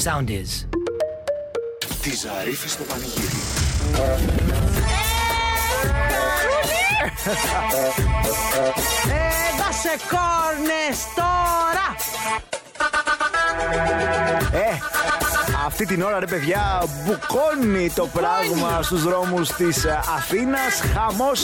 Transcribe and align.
sound 0.00 0.28
is. 0.30 0.66
Τη 2.02 2.16
Ζαρίφη 2.16 2.68
στο 2.68 2.82
πανηγύρι. 2.82 3.40
Έδωσε 9.50 9.96
κόρνες 10.10 10.98
τώρα! 11.16 11.86
Ε, 14.52 14.78
αυτή 15.66 15.86
την 15.86 16.02
ώρα 16.02 16.18
ρε 16.18 16.26
παιδιά 16.26 16.82
μπουκώνει 17.04 17.90
το 17.90 18.06
πράγμα 18.06 18.82
στους 18.82 19.02
δρόμους 19.02 19.52
της 19.52 19.84
ε, 19.84 20.00
Αθήνας. 20.16 20.82
Χαμός 20.94 21.40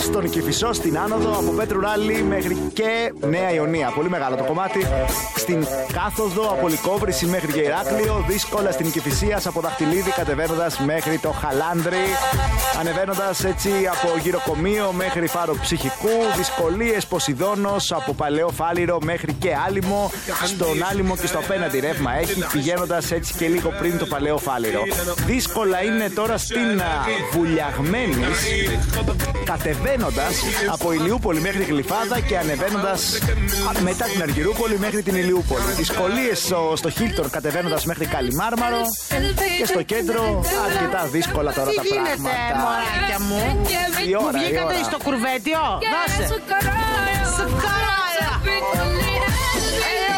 στον 0.00 0.30
Κηφισό, 0.30 0.72
στην 0.72 0.98
Άνοδο 0.98 1.32
από 1.32 1.50
Πέτρου 1.50 1.80
Ράλι 1.80 2.22
μέχρι 2.22 2.56
και 2.72 3.12
Νέα 3.20 3.52
Ιωνία. 3.52 3.92
Πολύ 3.94 4.08
μεγάλο 4.08 4.36
το 4.36 4.44
κομμάτι. 4.44 4.86
Στην 5.36 5.66
Κάθοδο 5.92 6.48
από 6.50 6.68
Λικόβρηση 6.68 7.26
μέχρι 7.26 7.52
και 7.52 7.60
Ηράκλειο. 7.60 8.24
Δύσκολα 8.28 8.70
στην 8.70 8.90
Κηφισίας 8.90 9.46
από 9.46 9.60
Δαχτυλίδη 9.60 10.10
κατεβαίνοντας 10.10 10.78
μέχρι 10.78 11.18
το 11.18 11.30
Χαλάνδρι 11.30 12.06
Ανεβαίνοντας 12.80 13.44
έτσι 13.44 13.70
από 13.70 14.18
γυροκομείο 14.22 14.92
μέχρι 14.92 15.26
Φάρο 15.26 15.56
Ψυχικού. 15.60 16.08
Δυσκολίες 16.36 17.06
Ποσειδώνος 17.06 17.92
από 17.92 18.14
Παλαιό 18.14 18.48
Φάληρο 18.48 18.98
μέχρι 19.02 19.32
και 19.32 19.50
Άλυμο. 19.66 20.10
Στον 20.44 20.84
Άλυμο 20.90 21.16
και 21.16 21.26
στο 21.26 21.38
απέναντι 21.38 21.78
ρεύμα 21.78 22.12
έχει 22.18 22.46
πηγαίνοντας 22.52 23.05
έτσι 23.10 23.34
και 23.34 23.48
λίγο 23.48 23.72
πριν 23.78 23.98
το 23.98 24.06
παλαιό 24.06 24.38
φάληρο. 24.38 24.82
Δύσκολα 25.26 25.82
είναι 25.82 26.08
τώρα 26.10 26.38
στην 26.38 26.80
Βουλιαγμένης, 27.32 28.38
κατεβαίνοντας 29.44 30.34
από 30.72 30.92
Ηλιούπολη 30.92 31.40
μέχρι 31.40 31.62
Γλυφάδα 31.62 32.20
και 32.20 32.38
ανεβαίνοντας 32.38 33.18
μετά 33.82 34.04
την 34.04 34.22
Αργυρούπολη 34.22 34.78
μέχρι 34.78 35.02
την 35.02 35.14
Ηλιούπολη. 35.16 35.62
Δυσκολίες 35.76 36.38
στο, 36.38 36.72
στο 36.76 36.90
Χίλτον 36.90 37.30
κατεβαίνοντας 37.30 37.84
μέχρι 37.84 38.06
Καλιμάρμαρο 38.06 38.80
και 39.58 39.64
στο 39.66 39.82
κέντρο 39.82 40.44
αρκετά 40.70 41.06
δύσκολα 41.06 41.52
τώρα 41.52 41.70
τα 41.72 41.82
Τι 41.82 41.88
γίνεται, 41.88 42.14
πράγματα. 42.22 42.58
μωράκια 42.62 43.20
μου; 43.20 43.66
Η 44.08 44.14
ώρα, 44.16 44.24
Μου 44.24 44.42
η 44.42 44.44
βγήκατε 44.44 44.74
ώρα. 44.74 44.84
στο 44.84 44.98
κουρβέτιο; 45.04 45.58
Δώσε. 45.92 46.34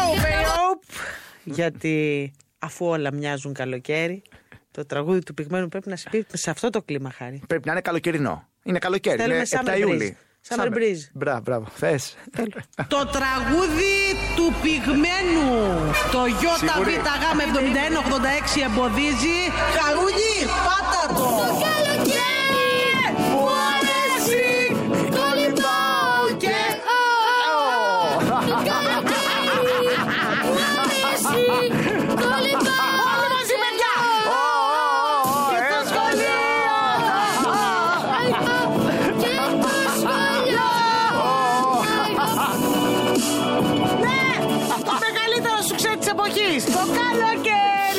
Εωπ, 0.01 0.23
εωπ. 0.69 0.81
Γιατί 1.43 2.31
αφού 2.59 2.85
όλα 2.85 3.13
μοιάζουν 3.13 3.53
καλοκαίρι, 3.53 4.21
το 4.71 4.85
τραγούδι 4.85 5.23
του 5.23 5.33
πυγμένου 5.33 5.67
πρέπει 5.67 5.89
να 5.89 5.95
συμπίπτει 5.95 6.37
σε 6.37 6.49
αυτό 6.49 6.69
το 6.69 6.81
κλίμα 6.81 7.11
χάρη. 7.11 7.41
Πρέπει 7.47 7.65
να 7.65 7.71
είναι 7.71 7.81
καλοκαιρινό. 7.81 8.47
Είναι 8.63 8.79
καλοκαίρι. 8.79 9.17
Θέλουμε 9.17 9.35
είναι 9.35 9.45
summer 9.49 9.69
7 9.69 9.75
breeze. 9.75 9.79
Ιούλη. 9.79 10.17
Summer 10.47 10.67
breeze. 10.67 11.09
Μπράβο, 11.13 11.41
μπράβο. 11.41 11.65
Θες. 11.75 12.17
Το 12.87 13.09
τραγούδι 13.11 13.95
του 14.35 14.53
πυγμένου. 14.61 15.47
Το 16.11 16.25
Σίγουρη. 16.57 16.93
ΙΒΓ7186 16.93 18.61
εμποδίζει. 18.65 19.39
Χαρούνι, 19.77 20.33
πάτα 20.65 21.13
το. 21.13 21.98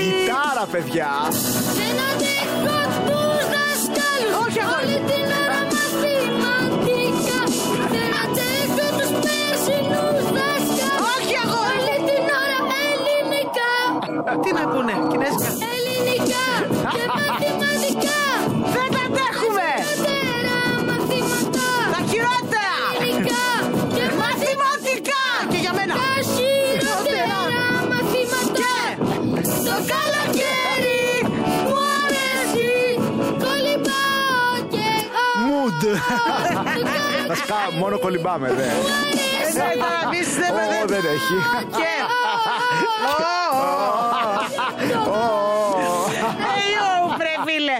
Κιτάρα, 0.00 0.64
παιδιά. 0.72 1.12
Δεν 1.78 1.96
αντέχω 2.08 2.78
τους 3.08 3.42
δασκάλους 3.54 4.32
Όχι, 4.46 4.60
αγόρι. 4.64 4.84
Όλη 4.84 4.98
την 5.10 5.26
ώρα 5.42 5.60
μαθηματικά 5.74 7.40
Δεν 7.94 8.10
αντέχω 8.22 8.86
τους 8.98 9.12
περσινούς 9.24 10.24
δασκάλους 10.36 11.04
Όχι, 11.14 11.34
αγόρι. 11.44 11.78
Όλη 11.78 11.96
την 12.08 12.24
ώρα 12.42 12.58
ελληνικά 12.88 13.72
Τι 14.42 14.50
να 14.58 14.64
πούνε, 14.72 14.94
κινέζικα! 15.10 15.69
Βασικά 37.50 37.78
μόνο 37.78 37.98
κολυμπάμε, 37.98 38.48
δε. 38.48 38.64
Δεν 39.52 39.78
θα 39.78 40.08
αφήσεις, 40.08 40.34
δεν 40.34 40.54
με 40.54 40.60
Ω, 40.82 40.86
δεν 40.86 40.98
έχει. 40.98 41.34
Και... 41.76 41.92
Εϊό, 46.56 47.16
βρε 47.16 47.34
φίλε. 47.46 47.76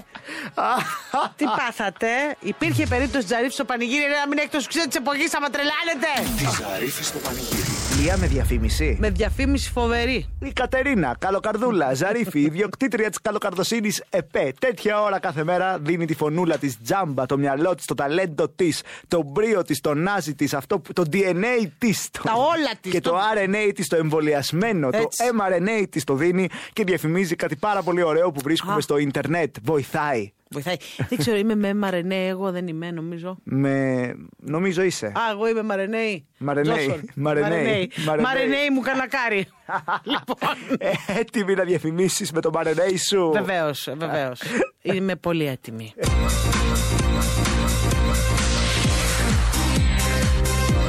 Τι 1.36 1.44
πάθατε, 1.44 2.36
υπήρχε 2.40 2.86
περίπτωση 2.86 3.26
Τζαρίφ 3.26 3.52
στο 3.52 3.64
πανηγύρι 3.64 4.04
να 4.20 4.28
μην 4.28 4.38
έχει 4.38 4.48
το 4.48 4.60
σουξέ 4.60 4.86
της 4.86 4.96
εποχής, 4.96 5.34
άμα 5.34 5.50
τρελάνετε. 5.50 6.32
Τη 6.36 6.44
Ζαρίφη 6.62 7.04
στο 7.04 7.18
πανηγύρι. 7.18 7.69
Λία 8.00 8.16
με 8.16 8.26
διαφήμιση. 8.26 8.96
Με 9.00 9.10
διαφήμιση 9.10 9.70
φοβερή. 9.70 10.26
Η 10.40 10.52
Κατερίνα, 10.52 11.16
καλοκαρδούλα, 11.18 11.94
Ζαρίφη, 11.94 12.40
ιδιοκτήτρια 12.40 13.08
της 13.08 13.20
καλοκαρδοσύνης 13.20 14.02
ΕΠΕ. 14.10 14.52
Τέτοια 14.60 15.00
ώρα 15.02 15.18
κάθε 15.20 15.44
μέρα 15.44 15.78
δίνει 15.78 16.06
τη 16.06 16.14
φωνούλα 16.14 16.56
της, 16.58 16.78
τζάμπα, 16.82 17.26
το 17.26 17.38
μυαλό 17.38 17.74
της, 17.74 17.84
το 17.84 17.94
ταλέντο 17.94 18.48
της, 18.48 18.82
το 19.08 19.22
μπρίο 19.26 19.62
της, 19.62 19.80
το 19.80 19.94
νάζι 19.94 20.34
της, 20.34 20.54
αυτό, 20.54 20.78
που- 20.78 20.92
το 20.92 21.04
DNA 21.12 21.70
της. 21.78 22.10
Τα 22.22 22.32
όλα 22.34 22.70
της, 22.80 22.92
Και 22.92 23.00
το- 23.00 23.10
το 23.10 23.16
RNA 23.34 23.72
της, 23.74 23.88
το 23.88 23.96
εμβολιασμένο, 23.96 24.88
Έτσι. 24.92 25.18
το 25.18 25.24
mRNA 25.24 25.86
της 25.90 26.04
το 26.04 26.14
δίνει 26.14 26.48
και 26.72 26.84
διαφημίζει 26.84 27.36
κάτι 27.36 27.56
πάρα 27.56 27.82
πολύ 27.82 28.02
ωραίο 28.02 28.30
που 28.30 28.40
βρίσκουμε 28.44 28.74
Α. 28.74 28.80
στο 28.80 28.98
ίντερνετ. 28.98 29.56
Βοηθάει. 29.62 30.32
Βοηθάει. 30.52 30.76
δεν 31.08 31.18
ξέρω, 31.18 31.36
είμαι 31.36 31.54
με 31.54 31.74
Μαρενέ, 31.74 32.26
εγώ 32.26 32.50
δεν 32.50 32.66
είμαι, 32.66 32.90
νομίζω. 32.90 33.36
Με. 33.42 34.14
Νομίζω 34.36 34.82
είσαι. 34.82 35.06
Α, 35.06 35.20
εγώ 35.32 35.48
είμαι 35.48 35.62
Μαρενέη. 35.62 36.26
Μαρενέη. 36.38 36.76
Τζόσον. 36.76 37.00
Μαρενέη. 37.24 37.50
Μαρενέη. 37.50 37.90
Μαρενέη. 38.06 38.24
Μαρενέη 38.24 38.70
μου 38.72 38.80
κανακάρι. 38.80 39.46
λοιπόν. 40.12 40.88
Έτοιμη 41.06 41.54
να 41.54 41.64
διαφημίσεις 41.64 42.32
με 42.32 42.40
το 42.40 42.50
μαρενέι 42.50 42.96
σου. 42.96 43.30
Βεβαίως, 43.32 43.88
βεβαίως. 43.96 44.40
Είμαι 44.82 45.16
πολύ 45.16 45.46
έτοιμη. 45.46 45.92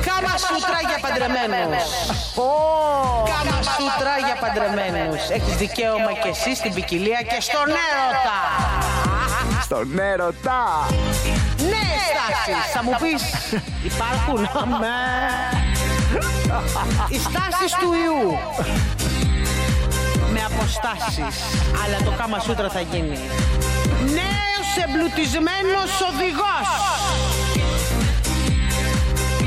Κάμα 0.06 0.38
σούτρα 0.38 0.80
για 0.90 1.00
παντρεμένους. 1.02 1.90
Κάμα 3.32 3.62
σούτρα 3.62 4.14
για 4.26 4.36
παντρεμένους. 4.42 5.30
Έχεις 5.30 5.56
δικαίωμα 5.56 6.12
και 6.24 6.30
εσύ 6.30 6.56
στην 6.56 6.74
ποικιλία 6.74 7.22
και 7.22 7.42
στον 7.42 7.68
έρωτα. 7.68 8.91
Στον 9.72 10.00
έρωτα. 10.00 10.88
Νέες 11.58 12.02
στάσεις. 12.12 12.72
Θα 12.74 12.84
μου 12.84 12.96
πεις, 13.02 13.24
υπάρχουν. 13.84 14.50
Αμέ. 14.62 15.02
Οι 17.10 17.20
στάσεις 17.20 17.72
του 17.80 17.90
ιού. 18.06 18.38
Με 20.34 20.42
αποστάσεις. 20.50 21.36
Αλλά 21.84 21.98
το 22.06 22.12
κάμα 22.18 22.40
σούτρα 22.40 22.70
θα 22.70 22.80
γίνει. 22.80 23.20
Νέος 24.20 24.70
εμπλουτισμένος 24.86 25.92
οδηγός. 26.10 26.70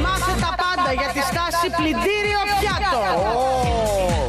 Μάθε 0.02 0.34
τα 0.40 0.54
πάντα 0.62 0.92
για 1.00 1.10
τη 1.14 1.20
στάση 1.30 1.66
πλυντήριο 1.76 2.40
πιάτο. 2.58 3.02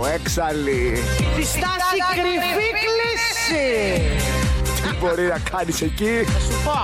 Ω, 0.01 0.05
έξαλλη. 0.05 1.03
Τη 1.35 1.43
στάση 1.45 1.97
κρυφή 2.15 2.69
κλίση. 2.83 3.65
Τι 4.95 5.05
μπορεί 5.05 5.27
να 5.27 5.39
κάνεις 5.51 5.81
εκεί. 5.81 6.13
Θα 6.31 6.39
σου 6.39 6.55
πω. 6.65 6.77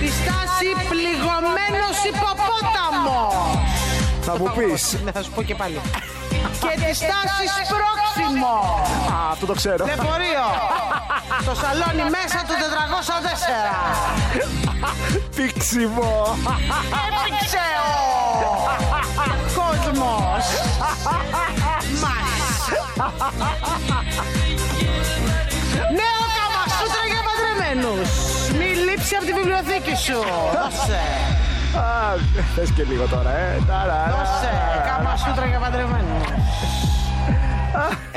Τη 0.00 0.08
στάση 0.18 0.68
πληγωμένος 0.90 1.96
υποπόταμος. 2.10 3.34
Θα 4.20 4.38
μου 4.38 4.52
πεις. 4.56 4.96
Ναι, 5.04 5.10
θα 5.12 5.22
σου 5.22 5.30
πω 5.30 5.42
και 5.42 5.54
πάλι. 5.54 5.80
και 6.60 6.74
τη 6.82 6.94
στάση 7.02 7.44
σπρώξιμο. 7.64 8.56
Α, 9.12 9.30
αυτό 9.30 9.46
το 9.46 9.54
ξέρω. 9.54 9.84
Λεωφορείο. 9.86 10.46
Στο 11.42 11.54
σαλόνι 11.54 12.04
μέσα 12.16 12.38
του 12.46 12.54
404. 12.62 13.74
Πήξιμο. 15.36 16.36
Έπαιξε 17.06 17.64
ο 17.78 18.52
κόσμος 19.54 19.98
μας. 19.98 20.46
Παντρεμένους. 27.82 28.10
Μη 28.58 28.68
λείψει 28.86 29.14
από 29.16 29.26
τη 29.26 29.32
βιβλιοθήκη 29.32 29.94
σου. 30.06 30.18
Δώσε. 30.54 31.02
Α, 31.78 31.86
θες 32.54 32.70
και 32.76 32.84
λίγο 32.90 33.06
τώρα, 33.06 33.30
ε. 33.30 33.60
Ταρα. 33.66 34.00
Δώσε. 34.14 34.52
Καμασούτρα 34.90 35.46
για 35.46 35.58
παντρεμένους. 35.58 36.26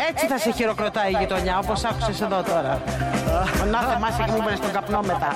Έτσι 0.09 0.27
θα 0.27 0.37
σε 0.37 0.51
χειροκροτάει 0.51 1.11
η 1.11 1.15
γειτονιά, 1.19 1.59
όπως 1.63 1.83
άκουσες 1.83 2.21
εδώ 2.21 2.43
τώρα. 2.43 2.81
Να 3.71 3.79
θεμάσαι 3.79 4.23
και 4.25 4.31
μου 4.31 4.37
έβαλες 4.37 4.59
τον 4.59 4.71
καπνό 4.71 5.01
μετά. 5.01 5.35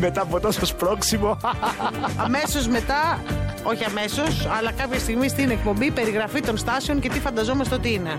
Μετά 0.00 0.20
από 0.22 0.40
τόσο 0.40 0.66
σπρώξιμο. 0.66 1.36
Αμέσως 2.16 2.68
μετά, 2.68 3.18
όχι 3.62 3.84
αμέσως, 3.84 4.46
αλλά 4.58 4.72
κάποια 4.72 4.98
στιγμή 4.98 5.28
στην 5.28 5.50
εκπομπή 5.50 5.90
περιγραφή 5.90 6.40
των 6.40 6.56
στάσεων 6.56 7.00
και 7.00 7.08
τι 7.08 7.20
φανταζόμαστε 7.20 7.74
ότι 7.74 7.92
είναι. 7.92 8.10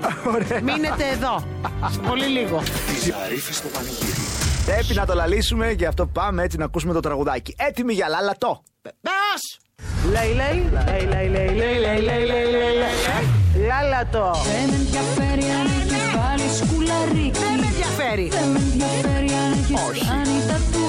Μείνετε 0.63 1.03
εδώ. 1.13 1.43
Σε 1.91 1.99
πολύ 1.99 2.25
λίγο. 2.25 2.57
Τη 2.59 3.09
Ζαρίφη 3.09 3.53
στο 3.53 3.67
πανηγύρι. 3.67 4.11
Πρέπει 4.65 4.93
να 4.93 5.05
το 5.05 5.13
λαλήσουμε, 5.13 5.71
γι' 5.71 5.85
αυτό 5.85 6.05
πάμε 6.05 6.43
έτσι 6.43 6.57
να 6.57 6.65
ακούσουμε 6.65 6.93
το 6.93 6.99
τραγουδάκι. 6.99 7.55
Έτοιμοι 7.57 7.93
για 7.93 8.07
λάλατο. 8.07 8.63
Πες! 8.81 9.59
Λέει, 10.11 10.33
λέει, 10.33 10.69
λέει, 10.85 11.05
λέει, 11.07 11.27
λέει, 11.27 11.47
λέει, 11.55 11.79
λέει, 11.79 12.01
λέει, 12.01 12.25
λέει, 12.25 12.51
λέει, 12.51 12.75
λέει. 12.81 13.67
Λάλατο. 13.67 14.31
Δεν 14.45 14.69
με 14.69 14.75
ενδιαφέρει 14.75 15.45
αν 15.59 15.65
έχεις 15.79 16.05
βάλει 16.15 16.49
σκουλαρίκι 16.59 17.39
Δεν 17.39 17.59
με 17.59 17.65
ενδιαφέρει. 17.65 18.27
Δεν 18.29 18.49
με 18.49 18.59
ενδιαφέρει 18.59 19.31
αν 19.43 19.51
έχεις 19.51 20.07
κάνει 20.07 20.37
τατουάζ 20.47 20.82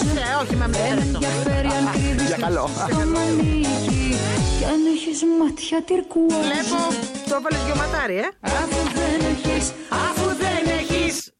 Ε, 0.00 0.34
όχι, 0.42 0.54
με 0.56 0.66
Δεν 0.66 0.80
με 0.80 0.88
ενδιαφέρει 0.88 1.00
αυτό. 1.00 1.18
ενδιαφέρει 1.22 1.68
αν 1.78 1.86
κρύβεις 1.92 2.26
Για 2.26 2.36
καλό. 2.36 2.64
το 2.90 2.96
μανίκι 3.14 4.16
Και 4.58 4.66
αν 4.72 4.80
έχεις 4.94 5.18
μάτια 5.38 5.78
τυρκουάζ 5.88 6.34
Βλέπω, 6.46 6.80
το 7.28 7.34
έβαλες 7.38 7.62
δυο 7.66 7.76
ματάρι, 7.82 8.16
ε. 8.16 8.28
Αφού 8.40 8.80
δεν 9.00 9.20
έχεις 9.32 9.64
Αφού 10.06 10.26
δεν 10.44 10.62
έχεις... 10.80 11.32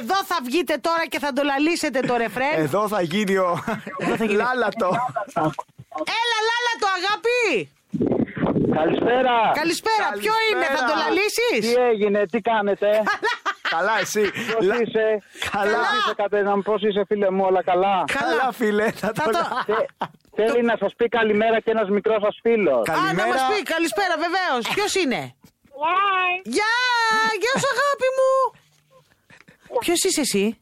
Εδώ 0.00 0.18
θα 0.30 0.36
βγείτε 0.44 0.74
τώρα 0.80 1.06
και 1.06 1.18
θα 1.18 1.32
το 1.32 1.42
λαλήσετε 1.42 2.00
το 2.00 2.16
ρεφρέν. 2.16 2.54
Εδώ 2.56 2.88
θα 2.88 3.00
γίνει 3.02 3.36
ο 3.36 3.50
λάλατο. 4.40 4.88
Έλα, 6.18 6.38
λάλα 6.48 6.72
το 6.82 6.88
αγάπη. 6.98 7.40
Καλησπέρα. 8.78 9.36
Καλησπέρα. 9.54 10.06
Ποιο 10.22 10.34
είναι, 10.48 10.66
θα 10.76 10.82
το 10.88 10.92
Τι 10.92 10.98
λαλήσεις; 11.02 11.76
έγινε, 11.90 12.26
τι 12.32 12.40
κάνετε; 12.40 12.88
Καλά 13.70 13.98
εσύ. 14.00 14.30
Πώς 14.54 14.66
Λα- 14.66 14.80
είσαι; 14.82 15.22
Καλά. 15.50 15.78
Πώς 15.78 15.98
είσαι 15.98 16.14
Κατερίνα 16.16 16.56
μου, 16.56 16.62
πώς 16.62 16.82
είσαι 16.82 17.02
φίλε 17.06 17.30
μου, 17.30 17.44
όλα 17.48 17.62
καλά; 17.62 18.04
Καλά 18.18 18.52
φίλε. 18.52 18.90
Θα 18.90 19.10
Θα 19.14 19.22
το... 19.24 19.30
το... 19.30 19.38
Θε- 20.36 20.50
Θέλει 20.50 20.62
να 20.64 20.76
σας 20.76 20.92
πει 20.96 21.08
καλημέρα 21.08 21.60
και 21.60 21.70
ένας 21.70 21.88
μικρός 21.88 22.20
σας 22.22 22.38
φίλος. 22.42 22.88
Α, 22.88 22.92
να 22.92 22.98
Καλημέρα. 23.00 23.28
μας 23.28 23.42
πει, 23.48 23.62
καλησπέρα 23.62 24.14
βεβαίως. 24.24 24.74
Ποιος 24.74 24.94
είναι; 24.94 25.34
Γεια, 26.42 26.74
γεια 27.42 27.54
σου 27.60 27.68
αγάπη 27.74 28.08
μου. 28.16 28.30
Ποιος 29.78 29.98
είσαι 30.04 30.20
εσύ; 30.20 30.58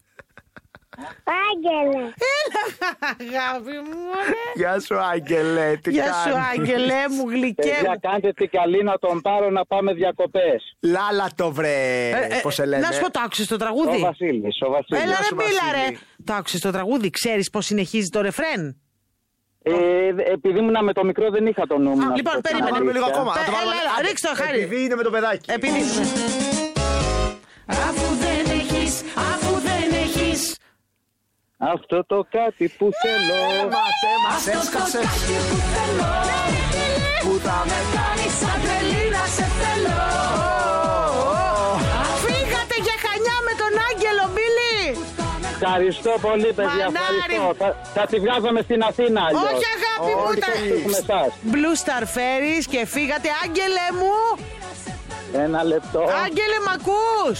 Άγγελε. 1.46 2.02
Έλα, 2.36 2.62
αγάπη 3.00 3.70
μου. 3.88 3.98
ωραία. 4.20 4.52
Γεια 4.54 4.80
σου 4.80 4.96
Άγγελε. 5.12 5.76
Τι 5.82 5.90
Γεια 5.90 6.12
σου 6.12 6.30
κάνεις; 6.30 6.48
Άγγελέ 6.58 7.02
μου, 7.10 7.28
γλυκέ 7.30 7.62
Παιδιά, 7.62 7.90
μου. 7.90 7.98
κάντε 8.00 8.32
τι 8.32 8.46
καλή 8.46 8.82
να 8.82 8.98
τον 8.98 9.20
πάρω 9.20 9.50
να 9.50 9.64
πάμε 9.66 9.92
διακοπές. 9.92 10.76
Λάλατο 10.80 11.50
βρε. 11.52 12.08
Ε, 12.10 12.26
ε, 12.30 12.38
Πώς 12.42 12.54
σε 12.54 12.66
λένε. 12.66 12.86
Να 12.86 12.92
σου 12.92 13.00
πω, 13.00 13.10
το 13.10 13.20
άκουσες 13.24 13.46
το 13.46 13.54
Ο 13.54 13.58
τραγούδι. 13.58 13.98
Βασίλης, 13.98 14.58
ο 14.66 14.70
Βασίλης. 14.70 15.02
Έλα 15.02 15.16
ρε 15.18 15.24
σου, 15.24 15.34
μίλα 15.34 15.66
ρε. 15.72 15.78
Βασίλη. 15.78 15.98
Το 16.24 16.32
άκουσες 16.34 16.60
το 16.60 16.70
τραγούδι, 16.70 17.10
ξέρεις 17.10 17.50
πώς 17.50 17.64
συνεχίζει 17.64 18.08
το 18.08 18.20
ρεφρέν; 18.20 18.80
Ε, 19.62 19.72
επειδή 20.32 20.58
ήμουν 20.58 20.84
με 20.84 20.92
το 20.92 21.04
μικρό 21.04 21.30
δεν 21.30 21.46
είχα 21.46 21.66
το 21.66 21.78
νου 21.78 21.90
μου. 21.90 21.96
να 21.96 22.14
Λοιπόν, 22.16 22.16
σου 22.16 22.22
πω 22.22 22.30
την 22.30 22.42
περίμενε. 22.42 22.70
Βάλουμε 22.70 22.92
λίγο 22.92 23.04
αλήθεια. 23.04 23.20
ακόμα. 23.22 23.32
Πε- 23.34 23.46
να 23.46 23.50
το 23.50 23.56
βάλουμε. 23.56 23.74
έλα, 23.74 23.82
έλα, 23.82 23.92
Άντε, 23.98 24.08
ρίξτε 24.08 24.28
το, 24.28 24.34
χάρη. 24.42 24.60
Επειδή 24.60 24.82
είναι 24.84 24.94
με 24.94 25.02
το 25.02 25.10
παιδάκι. 25.10 25.50
Επειδή... 25.56 25.78
Αφού 25.78 25.94
δεν 26.00 26.18
έχεις, 26.18 26.32
αφού 27.74 28.06
δεν 28.24 28.44
έχεις 28.58 28.94
Αυτό 31.58 32.04
το 32.06 32.26
κάτι 32.30 32.68
που 32.78 32.90
θέλω. 33.02 33.40
Μάθε 33.76 34.12
μας 34.24 34.36
Αυτό 34.36 34.50
το 34.50 34.58
έσκασε. 34.58 34.98
κάτι 34.98 35.36
που 35.48 35.58
θέλω 35.74 36.10
Που 37.24 37.32
θα 37.46 37.58
με 37.68 37.78
Κάνεις 37.96 38.32
σαν 38.40 38.56
τρελή 38.64 39.04
να 39.16 39.24
σε 39.36 39.46
θέλω 39.60 39.96
Φύγατε 42.26 42.76
για 42.86 42.96
χανιά 43.04 43.36
με 43.48 43.52
τον 43.62 43.72
Άγγελο, 43.88 44.24
Μπίλι. 44.34 44.78
Ευχαριστώ 45.60 46.12
πολύ, 46.26 46.50
παιδιά. 46.58 46.86
Μανάρι. 46.90 47.36
Ευχαριστώ. 47.38 47.54
Θα, 47.60 47.68
θα 47.94 48.02
τη 48.10 48.16
βγάζαμε 48.24 48.60
στην 48.66 48.80
Αθήνα 48.90 49.20
αλλιώς. 49.26 49.42
Όχι 49.52 49.66
αγάπη 49.76 50.10
μου, 50.18 50.24
Όλοι 50.28 50.40
τα... 50.44 50.50
έχουμε 50.76 50.98
εσάς. 51.04 51.28
Blue 51.54 51.74
Star 51.82 52.04
Ferries 52.16 52.64
και 52.72 52.80
φύγατε. 52.94 53.28
Άγγελε 53.44 53.86
μου, 53.98 54.14
Ένα 55.44 55.60
λεπτό. 55.72 56.00
Άγγελε 56.24 56.58
μ' 56.66 56.72
ακούς; 56.78 57.38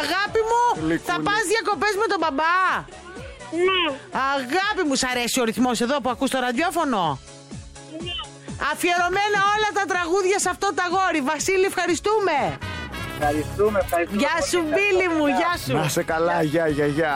Αγάπη 0.00 0.40
μου, 0.50 0.62
Γλυκούλης. 0.74 1.02
θα 1.10 1.16
πας 1.26 1.42
διακοπές 1.52 1.94
με 2.02 2.06
τον 2.12 2.18
μπαμπά. 2.22 2.58
Ναι. 3.68 3.82
Αγάπη 4.36 4.82
μου, 4.88 4.94
σ' 5.00 5.04
αρέσει 5.12 5.36
ο 5.40 5.44
ρυθμός 5.50 5.76
εδώ 5.86 5.96
που 6.02 6.10
ακούς 6.14 6.30
το 6.34 6.38
ραδιόφωνο; 6.46 7.02
Αφιερωμένα 8.72 9.38
όλα 9.54 9.70
τα 9.78 9.84
τραγούδια 9.92 10.38
σε 10.44 10.48
αυτό 10.54 10.66
το 10.74 10.82
αγόρι. 10.88 11.20
Βασίλη, 11.32 11.64
ευχαριστούμε. 11.72 12.36
Ευχαριστούμε, 13.22 13.78
ευχαριστούμε. 13.84 14.20
Γεια 14.22 14.36
σου, 14.50 14.58
Μπίλι 14.72 15.08
μου, 15.16 15.26
γεια 15.38 15.52
σου. 15.64 15.72
Να 15.82 15.88
σε 15.88 16.02
καλά, 16.02 16.42
γεια, 16.42 16.66
γεια, 16.68 16.86
γεια. 16.86 17.14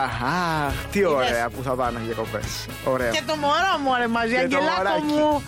Αχ, 0.67 0.73
τι 0.91 1.05
ωραία 1.05 1.49
που 1.49 1.61
θα 1.63 1.71
πάνε 1.79 1.99
διακοπές. 2.05 2.65
Ωραία. 2.85 3.09
Και 3.11 3.21
το 3.27 3.35
μωρό 3.35 3.73
μου, 3.83 3.91
ρε 3.97 4.07
μαζί, 4.07 4.33
Και 4.33 4.47
το 4.47 4.57
Αγγελάκο 4.57 4.77
μωράκι. 4.81 5.03
μου. 5.03 5.43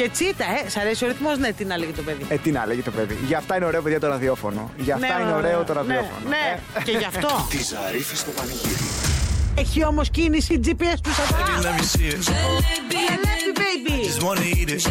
Και 0.00 0.08
τσίτα, 0.08 0.44
ε, 0.64 0.68
σ' 0.68 0.76
αρέσει 0.76 1.04
ο 1.04 1.08
ρυθμός, 1.08 1.38
ναι, 1.38 1.52
τι 1.52 1.64
να 1.64 1.76
λέγει 1.78 1.92
το 1.92 2.02
παιδί. 2.02 2.24
Ε, 2.28 2.36
τι 2.36 2.50
να 2.50 2.66
λέγει 2.66 2.82
το 2.82 2.90
παιδί. 2.90 3.18
Γι' 3.26 3.34
αυτά 3.34 3.56
είναι 3.56 3.64
ωραίο, 3.64 3.82
παιδιά, 3.82 4.00
το 4.00 4.06
ραδιόφωνο. 4.06 4.70
Γι' 4.76 4.92
αυτά 4.92 5.06
Ναι, 5.06 5.14
είναι 5.22 5.30
ναι, 5.30 5.36
ωραίο 5.36 5.64
το 5.64 5.72
ναι, 5.72 5.78
ραδιόφωνο. 5.78 6.28
Ναι, 6.28 6.58
Ε, 6.78 6.82
και 6.82 6.90
γι' 6.90 7.04
αυτό. 7.04 7.28
Τη 7.50 7.62
Ζαρίφη 7.62 8.16
στο 8.16 8.30
πανηγύρι. 8.30 8.84
Έχει 9.58 9.84
όμως 9.84 10.10
κίνηση 10.10 10.60
GPS 10.64 10.98
του 11.02 11.10
σατά. 11.14 11.44
Let 11.62 11.80
me 11.80 11.84
see 11.92 12.08
it. 12.12 12.32
Ελεύθερη, 13.14 13.52
baby. 13.62 13.96
Just 14.08 14.22
wanna 14.26 14.46
eat 14.58 14.68
it. 14.76 14.82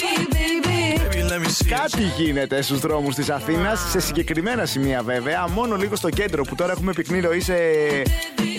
Baby, 0.00 1.22
let 1.30 1.40
me 1.44 1.48
see 1.48 1.66
it. 1.66 1.78
Κάτι 1.80 2.02
γίνεται 2.16 2.62
στους 2.62 2.80
δρόμους 2.80 3.14
της 3.14 3.30
Αθήνας, 3.30 3.90
σε 3.90 4.00
συγκεκριμένα 4.00 4.66
σημεία 4.66 5.02
βέβαια. 5.02 5.48
Μόνο 5.48 5.76
λίγο 5.76 5.96
στο 5.96 6.08
κέντρο 6.10 6.42
που 6.42 6.54
τώρα 6.54 6.72
έχουμε 6.72 6.92
πυκνή 6.92 7.20
ροή 7.20 7.40
σε 7.40 7.54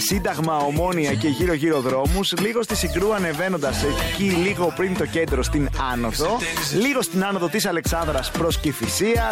Σύνταγμα, 0.02 0.58
Ομόνια 0.58 1.14
και 1.14 1.28
γύρω-γύρω 1.28 1.80
δρόμους. 1.80 2.34
Λίγο 2.40 2.64
στη 2.64 2.76
Συγκρού 2.76 3.14
ανεβαίνοντας 3.14 3.84
εκεί, 3.84 4.24
λίγο 4.24 4.74
πριν 4.76 4.98
το 4.98 5.06
κέντρο 5.06 5.44
στην 5.44 5.70
Άνοδο. 5.92 6.38
Λίγο 6.74 7.02
στην 7.02 7.26
Άνοδο 7.26 7.48
της 7.48 7.66
Αλεξάνδρας 7.66 8.32
προς 8.32 8.60
Κυφυσία. 8.60 9.32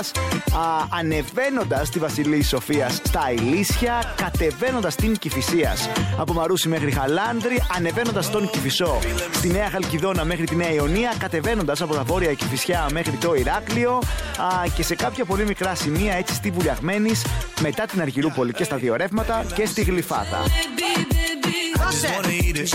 Ανεβαίνοντας 0.89 1.89
τη 1.89 1.99
Βασιλή 1.99 2.43
Σοφίας 2.43 2.93
στα 2.93 3.31
Ηλίσια. 3.31 4.13
Κατεβαίνοντας 4.15 4.95
την 4.95 5.17
Κυφυσία 5.17 5.75
από 6.17 6.33
Μαρούσι 6.33 6.67
μέχρι 6.67 6.91
Χαλάνδρη. 6.91 7.63
Ανεβαίνοντας 7.75 8.31
τον 8.31 8.49
Κυφισό 8.49 8.99
στη 9.33 9.47
Νέα 9.47 9.69
Χαλκιδόνα 9.69 10.25
μέχρι 10.25 10.45
τη 10.45 10.55
Νέα 10.55 10.73
Ιωνία. 10.73 11.13
Κατεβαίνοντας 11.17 11.81
από 11.81 11.93
τα 11.93 12.03
βόρεια 12.03 12.33
Κυφυσιά 12.33 12.87
μέχρι 12.91 13.15
το 13.15 13.33
Ηράκλειο. 13.33 14.01
Α, 14.37 14.67
και 14.75 14.83
σε 14.83 14.95
κάποια 14.95 15.25
πολύ 15.25 15.45
μικρά 15.45 15.75
σημεία 15.75 16.13
έτσι 16.13 16.33
στη 16.33 16.51
Βουλιαγμένης 16.51 17.25
μετά 17.61 17.85
την 17.85 18.01
Αργυρούπολη 18.01 18.53
και 18.53 18.63
στα 18.63 18.75
δύο 18.75 18.95
ρεύματα 18.95 19.45
και 19.55 19.65
στη 19.65 19.81
Γλυφάδα. 19.81 20.37
Δώσε. 21.77 22.07
Wanna 22.07 22.27
eat 22.27 22.57
it. 22.57 22.69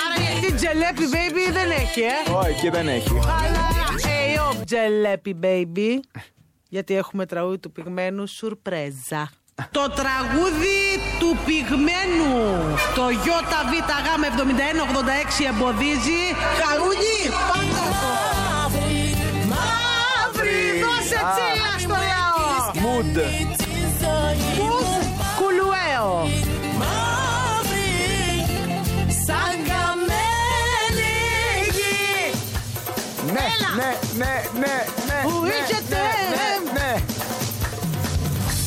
Άρα 0.00 0.16
γιατί 0.30 0.52
τζελέπι, 0.54 1.04
baby, 1.12 1.44
δεν 1.52 1.70
έχει, 1.70 2.00
ε; 2.00 2.12
Όχι, 2.34 2.60
και 2.60 2.70
δεν 2.70 2.88
έχει. 2.88 3.18
Αλλά, 3.18 3.68
hey, 4.02 4.38
oh, 4.50 4.54
τζελέπι, 4.66 5.36
baby. 5.42 5.98
Γιατί 6.68 6.96
έχουμε 6.96 7.26
τραγούδι 7.26 7.58
του 7.58 7.72
πυγμένου 7.72 8.26
σουρπρέζα. 8.26 9.30
Το 9.70 9.80
τραγούδι 9.80 11.00
του 11.18 11.36
πυγμένου. 11.46 12.34
Το 12.94 13.08
ΙΒΓ7186 13.08 15.44
εμποδίζει. 15.48 16.20
Χαρούνι, 16.62 17.16
πάντα 17.50 17.82
το. 18.00 18.10
Μαύρη, 19.48 20.60
δώσε 20.82 21.16
Α. 21.16 21.18
τσίλα 21.34 21.72
στο 21.78 21.96
λαό. 22.10 22.46
Mood. 22.84 23.14
ναι, 34.20 34.34
ναι, 34.62 34.76
ναι. 35.08 35.18
Who 35.26 35.36
is 35.56 35.66
your 35.72 35.84
ten? 35.92 36.60
Ναι, 36.76 36.90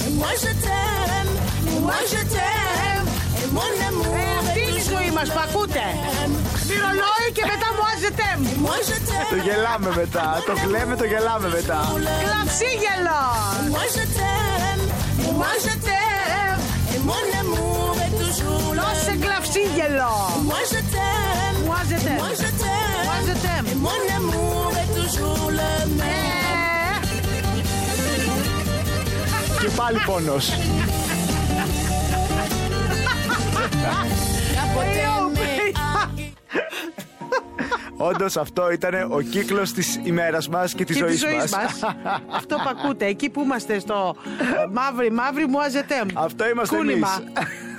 It 0.08 0.14
was 0.24 0.40
your 0.46 0.58
ten. 0.68 1.26
It 1.72 1.80
was 1.90 2.08
your 2.16 2.28
ten. 2.36 3.00
Αυτή 4.40 4.60
είναι 4.68 4.80
η 4.80 4.86
ζωή 4.94 5.10
μας. 5.18 5.28
Μυρολόι 6.68 7.28
και 7.38 7.44
μετά 7.52 7.68
μου 7.76 7.84
άζετε. 7.94 8.26
Το 9.30 9.38
γελάμε 9.46 9.90
μετά. 10.02 10.26
Το 10.48 10.54
κλαίμε, 10.64 10.96
το 10.96 11.06
γελάμε 11.12 11.48
μετά. 11.58 11.80
Κλαψίγελο. 12.24 13.22
Δώσε 18.80 19.14
κλαψίγελο. 19.24 20.14
Μου 20.46 20.54
άζετε. 20.62 21.06
Μου 21.64 21.74
άζετε. 21.80 22.12
Μου 22.18 23.12
άζετε. 23.18 23.52
Δυσκολεύομαι 25.08 26.06
Και 29.62 29.70
πάλι 29.76 29.98
πόνος. 30.06 30.50
Ποτέ 34.74 35.08
Όντως 37.98 38.38
αυτό 38.38 38.72
ήταν 38.72 39.12
ο 39.12 39.22
κύκλος 39.22 39.72
της 39.74 40.00
ημέρας 40.04 40.50
μας 40.50 40.74
και 40.74 40.86
της 40.86 40.96
Και 40.96 41.02
ζωή 41.02 41.12
της 41.12 41.20
ζωής 41.20 41.36
μας. 41.38 41.52
μας. 41.52 41.96
Αυτό 42.38 42.56
που 42.56 42.70
ακούτε, 42.78 43.06
εκεί 43.06 43.30
που 43.30 43.42
είμαστε 43.42 43.80
στο 43.80 44.16
ε, 44.64 44.66
μαύρη, 44.72 45.12
μαύρη 45.12 45.48
μου 45.48 45.62
αζετέμ. 45.62 46.08
Αυτό 46.14 46.50
είμαστε 46.50 46.76
Κούνημα. 46.76 47.08
εμείς. 47.20 47.36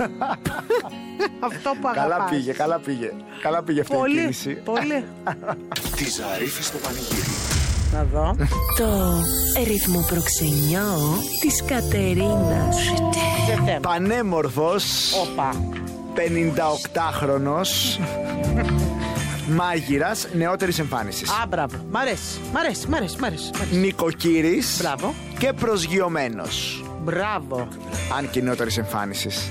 Αυτό 1.48 1.70
που 1.80 1.88
αγαπάς. 1.88 2.08
Καλά 2.18 2.25
πήγε, 2.30 2.52
καλά 2.52 2.78
πήγε. 2.78 3.12
Καλά 3.42 3.62
πήγε 3.62 3.80
αυτή 3.80 3.94
η 3.94 3.98
Πολύ, 3.98 4.20
κίνηση. 4.20 4.50
πολύ. 4.64 5.04
Τη 5.96 6.04
Ζαρίφη 6.10 6.62
στο 6.62 6.78
πανηγύρι. 6.78 7.28
Να 7.92 8.04
δω. 8.12 8.37
Το 8.78 9.18
ρυθμό 9.66 10.04
προξενιό 10.08 11.18
της 11.40 11.64
Κατερίνας. 11.64 12.76
Ζετέμ. 13.48 13.80
Πανέμορφος, 13.80 15.12
Όπα. 15.22 15.54
58χρονος, 16.14 17.98
μάγειρας 19.49 20.26
νεότερης 20.33 20.78
εμφάνισης. 20.78 21.31
Α, 21.31 21.47
μπράβο. 21.49 21.76
Μ' 21.90 21.97
αρέσει. 21.97 22.38
Μ' 22.52 22.57
αρέσει, 22.57 22.88
μ' 22.88 22.95
αρέσει, 22.95 23.17
μ' 23.21 23.25
αρέσει. 23.25 23.50
μ' 23.55 23.61
αρέσει. 23.61 23.76
Νοικοκύρης 23.76 24.78
Μπράβο. 24.81 25.14
και 25.38 25.52
προσγειωμένος. 25.52 26.85
Μπράβο. 27.02 27.69
Αν 28.19 28.31
και 28.31 28.40
νεότερης 28.43 28.78
εμφάνισης. 28.78 29.50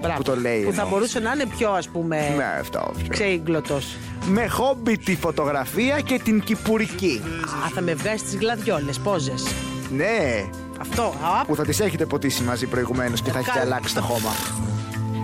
Μπράβο. 0.00 0.16
Που 0.16 0.22
το 0.22 0.36
λέει 0.36 0.62
Που 0.62 0.72
θα 0.72 0.80
εννοώ. 0.82 0.88
μπορούσε 0.88 1.18
να 1.20 1.32
είναι 1.32 1.46
πιο, 1.46 1.70
ας 1.70 1.88
πούμε, 1.88 2.34
Ναι, 2.36 2.44
αυτό. 2.60 2.92
πιο. 2.98 3.08
ξέιγκλωτος. 3.08 3.96
Με 4.26 4.46
χόμπι 4.48 4.98
τη 4.98 5.16
φωτογραφία 5.16 6.00
και 6.00 6.18
την 6.24 6.40
κυπουρική. 6.42 7.20
Α, 7.64 7.68
θα 7.74 7.80
με 7.80 7.94
βγάζει 7.94 8.22
τις 8.22 8.34
γλαδιόλες, 8.36 8.98
πόζες. 8.98 9.46
Ναι, 9.90 10.44
Αυτό, 10.80 11.02
α, 11.02 11.44
που 11.44 11.56
θα 11.56 11.64
τις 11.64 11.80
έχετε 11.80 12.06
ποτίσει 12.06 12.42
μαζί 12.42 12.66
προηγουμένως 12.66 13.22
και 13.22 13.30
θα 13.30 13.38
έχετε 13.38 13.58
Καλά. 13.58 13.64
αλλάξει 13.74 13.94
το 13.94 14.00
χώμα. 14.02 14.30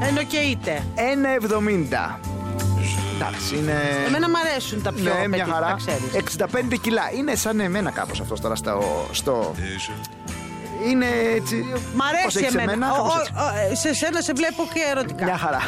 εννοείται. 0.06 0.82
1,70. 0.94 2.20
Εντάξει, 3.20 3.56
είναι. 3.56 3.72
Εμένα 4.06 4.28
μ' 4.28 4.36
αρέσουν 4.36 4.82
τα 4.82 4.92
πιο 4.92 5.02
Ναι, 5.02 5.10
μια 5.10 5.28
πετύχτα, 5.28 5.52
χαρά. 5.52 5.74
ξέρεις. 5.76 6.02
65 6.72 6.76
κιλά. 6.80 7.02
Είναι 7.16 7.34
σαν 7.34 7.60
εμένα 7.60 7.90
κάπως 7.90 8.20
αυτός 8.20 8.40
τώρα 8.40 8.54
στο. 8.54 9.06
στο... 9.12 9.54
Είναι 10.88 11.06
έτσι. 11.34 11.54
Μ' 11.94 12.02
αρέσει 12.02 12.24
πώς 12.24 12.36
έχεις 12.36 12.54
εμένα. 12.54 12.90
Ο- 12.92 12.94
κάπως 12.96 13.14
ο- 13.14 13.20
έτσι. 13.20 13.32
ο- 13.36 13.72
ε, 13.72 13.74
σε 13.74 13.94
σένα 13.94 14.20
σε 14.20 14.32
βλέπω 14.32 14.68
και 14.72 14.80
ερωτικά. 14.90 15.24
Μια 15.24 15.36
χαρά. 15.36 15.60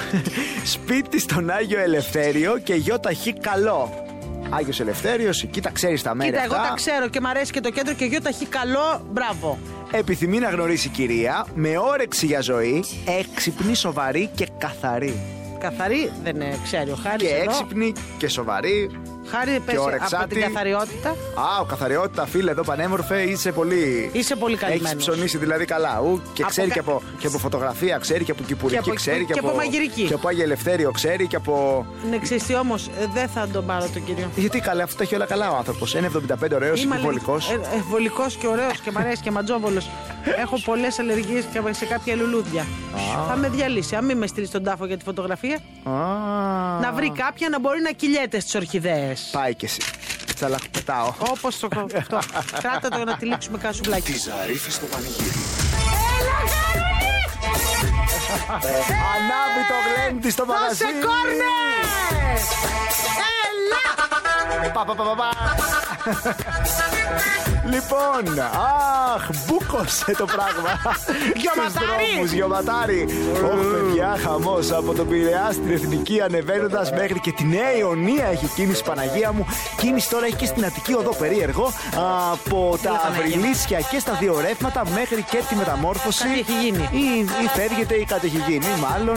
Σπίτι 0.65 1.21
στον 1.21 1.51
Άγιο 1.51 1.81
Ελευθέριο 1.81 2.59
και 2.59 2.75
γιοταχή 2.75 3.33
καλό. 3.33 4.05
Άγιος 4.51 4.81
Ελευθέριος, 4.81 5.43
εκεί 5.43 5.61
τα 5.61 5.71
ξέρεις 5.71 6.03
τα 6.03 6.15
μέρη 6.15 6.31
Κοίτα, 6.31 6.43
εγώ 6.45 6.55
αυτά. 6.55 6.69
τα 6.69 6.75
ξέρω 6.75 7.09
και 7.09 7.21
μ' 7.21 7.27
αρέσει 7.27 7.53
και 7.53 7.61
το 7.61 7.71
κέντρο 7.71 7.95
και 7.95 8.05
γιο 8.05 8.21
ταχύ 8.21 8.47
καλό. 8.47 9.07
Μπράβο. 9.11 9.59
Επιθυμεί 9.91 10.39
να 10.39 10.49
γνωρίσει 10.49 10.89
κυρία, 10.89 11.47
με 11.55 11.79
όρεξη 11.79 12.27
για 12.27 12.41
ζωή, 12.41 12.85
έξυπνη, 13.19 13.75
σοβαρή 13.75 14.31
και 14.35 14.47
καθαρή. 14.59 15.21
Καθαρή 15.61 16.11
δεν 16.23 16.41
ε, 16.41 16.59
ξέρει 16.65 16.91
ο 16.91 16.99
Χάρης. 17.03 17.29
Και 17.29 17.35
έξυπνη 17.35 17.93
και 18.19 18.29
σοβαρή. 18.29 18.91
Χάρη 19.31 19.61
πέσει 19.67 19.79
όρεξάτη. 19.79 20.15
από 20.15 20.27
την 20.29 20.41
καθαριότητα. 20.41 21.09
Α, 21.35 21.61
ο 21.61 21.65
καθαριότητα, 21.65 22.27
φίλε, 22.27 22.51
εδώ 22.51 22.63
πανέμορφε, 22.63 23.23
είσαι 23.23 23.53
πολύ. 23.53 24.11
Είσαι 24.13 24.37
πολύ 24.37 24.55
Έχεις 24.55 24.67
καλυμμένος. 24.67 24.97
ψωνίσει 25.05 25.39
δηλαδή 25.39 25.65
καλά. 25.65 26.01
Ου, 26.01 26.21
και 26.33 26.43
Από 26.43 26.51
ξέρει 26.51 26.69
κα- 26.69 26.75
και, 26.75 26.79
από, 26.81 27.03
και 27.19 27.27
από 27.27 27.39
φωτογραφία, 27.39 27.99
ξέρει 27.99 28.25
και 28.25 28.31
από 28.31 28.43
κυπουρική, 28.43 28.83
Και 28.83 28.89
από- 28.91 28.95
ξέρει 28.99 29.25
και 29.25 29.39
από 29.39 29.55
μαγειρική. 29.55 30.05
Και 30.05 30.15
από 30.15 30.29
Άγιο 30.29 30.43
Ελευθέριο, 30.43 30.91
ξέρει 30.91 31.27
και 31.27 31.37
από. 31.37 31.87
Ναι, 32.11 32.19
ξέρεις 32.19 32.43
τι 32.47 32.55
όμως, 32.55 32.87
ε, 32.87 33.07
δεν 33.15 33.29
θα 33.29 33.49
τον 33.53 33.67
πάρω 33.67 33.89
τον 33.93 34.05
κύριο. 34.05 34.31
Γιατί 34.37 34.61
καλά, 34.61 34.83
αυτό 34.83 34.97
τα 34.97 35.03
έχει 35.03 35.15
όλα 35.15 35.27
καλά 35.27 35.51
ο 35.51 35.57
άνθρωπος. 35.57 35.95
Είναι 35.95 36.07
75 36.07 36.55
ωραίος, 36.55 36.83
Είμαι 36.83 36.95
υποβολικό. 36.95 37.33
αλλεργ- 37.33 37.73
ε, 37.73 37.77
ε, 37.77 37.81
βολικός 37.89 38.37
και 38.37 38.47
ωραίος 38.47 38.79
και 38.81 38.91
μ' 38.91 38.99
αρέσει 38.99 39.23
και 39.23 39.31
ματζόβολος. 39.31 39.91
Έχω 40.39 40.61
πολλές 40.65 40.99
αλλεργίες 40.99 41.45
και 41.53 41.61
σε 41.71 41.85
κάποια 41.85 42.15
λουλούδια. 42.15 42.67
Θα 43.29 43.37
με 43.37 43.49
διαλύσει. 43.49 43.97
Αν 43.97 44.05
μην 44.05 44.19
με 44.19 44.27
στείλεις 44.27 44.49
στον 44.49 44.65
τάφο 44.65 44.87
για 44.87 44.97
τη 44.97 45.05
φωτογραφία, 45.05 45.59
να 46.81 46.93
βρει 46.95 47.11
κάποια 47.11 47.49
να 47.49 47.61
μπορεί 47.61 47.81
να 47.81 47.91
κυλιέται 47.91 48.41
στις 48.41 48.55
ορχιδέες. 48.55 49.29
Πάει 49.33 49.55
κι 49.55 49.65
εσύ. 49.65 49.81
Τσαλαχπετάω. 50.35 51.13
Όπως 51.19 51.59
το 51.59 51.69
αυτό. 51.97 52.19
Κράτα 52.61 52.89
το 52.89 53.05
να 53.05 53.17
τυλίξουμε 53.17 53.59
κάνα 53.59 53.73
σουβλάκι. 53.73 54.13
Τη 54.13 54.19
Ζαρίφη 54.19 54.71
στο 54.71 54.87
πανηγύρι. 54.87 55.31
Ανάβει 59.15 59.63
το 59.69 59.75
γλέντι 59.87 60.31
στο 60.31 60.45
μαγαζί. 60.47 60.85
Δώσε 60.85 60.95
κόρνες! 61.07 62.43
Έλα! 63.43 63.83
Πα, 64.73 64.85
πα, 64.85 64.95
πα, 64.95 65.05
πα, 65.05 65.15
πα. 65.15 65.29
Λοιπόν, 67.71 68.25
αχ, 69.15 69.29
μπούκοσε 69.47 70.13
το 70.19 70.25
πράγμα. 70.25 70.73
Γιωματάρι. 71.43 71.71
Στους 71.71 72.13
δρόμους, 72.13 72.33
Γιωματάρι. 72.33 73.07
Ωχ, 73.45 73.61
παιδιά, 73.73 74.17
χαμός 74.23 74.71
από 74.73 74.95
τον 74.95 75.09
Πειραιά 75.09 75.49
στην 75.53 75.71
Εθνική 75.71 76.21
ανεβαίνοντας 76.21 76.93
μέχρι 76.93 77.21
και 77.21 77.33
τη 77.33 77.45
Νέα 77.45 77.77
Ιωνία 77.79 78.27
έχει 78.27 78.47
κίνηση 78.47 78.83
Παναγία 78.85 79.33
μου. 79.33 79.47
Κίνηση 79.77 80.09
τώρα 80.11 80.27
έχει 80.27 80.37
και 80.37 80.47
στην 80.47 80.65
Αττική 80.65 80.95
Οδό 80.95 81.15
περίεργο. 81.15 81.73
Από 82.33 82.79
τα 82.83 82.91
Παναγία. 82.91 83.39
Βρυλίσια 83.39 83.81
και 83.91 83.99
στα 83.99 84.13
δύο 84.21 84.41
ρεύματα 84.41 84.83
μέχρι 84.95 85.25
και 85.31 85.41
τη 85.49 85.55
μεταμόρφωση. 85.55 86.23
Κάτι 86.23 86.39
έχει 86.39 86.53
γίνει. 86.63 86.89
Ή, 86.93 87.07
ή 87.45 87.49
φεύγεται 87.55 87.95
ή 87.95 88.05
κάτι 88.05 88.27
έχει 88.27 88.43
γίνει, 88.49 88.67
μάλλον. 88.81 89.17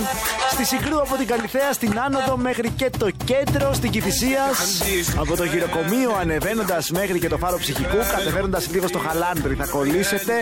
Στη 0.52 0.66
Συγκρού 0.66 1.00
από 1.02 1.16
την 1.16 1.28
Καλυθέα 1.28 1.74
στην 1.74 2.00
Άνοδο 2.00 2.38
μέχρι 2.38 2.70
και 2.70 2.90
το 2.98 3.10
κέντρο 3.26 3.74
στην 3.74 3.90
Κυφυσία. 3.92 4.44
Από 5.20 5.36
το 5.36 5.44
γυροκομείο 5.44 6.12
ανεβαίνοντας 6.22 6.90
μέχρι 6.90 7.20
και 7.20 7.28
το 7.28 7.38
φάρο 7.38 7.58
ψυχικού, 7.58 7.98
κατεβαίνοντας 8.16 8.70
λίγο 8.72 8.88
στο 8.88 9.00
χαλάντρι 9.00 9.56
θα 9.56 9.66
κολλήσετε. 9.84 10.34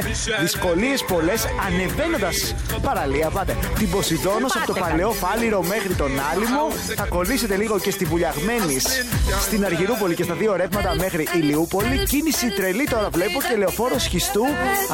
Δυσκολίες 0.41 1.03
πολλές 1.03 1.45
ανεβαίνοντας 1.67 2.55
παραλία. 2.81 3.29
Πάτε 3.29 3.57
την 3.77 3.89
Ποσειδόνο 3.89 4.48
από 4.55 4.74
το 4.74 4.79
παλαιό 4.79 5.12
φάληρο 5.12 5.63
μέχρι 5.63 5.93
τον 5.93 6.12
Άλυμο. 6.31 6.69
Θα 6.95 7.05
κολλήσετε 7.05 7.55
λίγο 7.55 7.79
και 7.79 7.91
στη 7.91 8.05
Βουλιαγμένη 8.05 8.79
στην 9.41 9.65
Αργυρούπολη 9.65 10.15
και 10.15 10.24
στα 10.24 10.33
δύο 10.33 10.55
ρεύματα 10.55 10.95
μέχρι 10.95 11.27
Ηλιούπολη. 11.36 12.03
Κίνηση 12.03 12.50
τρελή 12.50 12.88
τώρα 12.88 13.10
βλέπω 13.10 13.39
και 13.50 13.55
λεωφόρος 13.55 14.03
σχιστού 14.03 14.45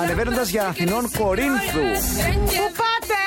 ανεβαίνοντας 0.02 0.50
για 0.50 0.68
Αθηνών 0.68 1.12
Κορίνθου. 1.18 1.82
Πού 2.46 2.72
πάτε; 2.80 3.22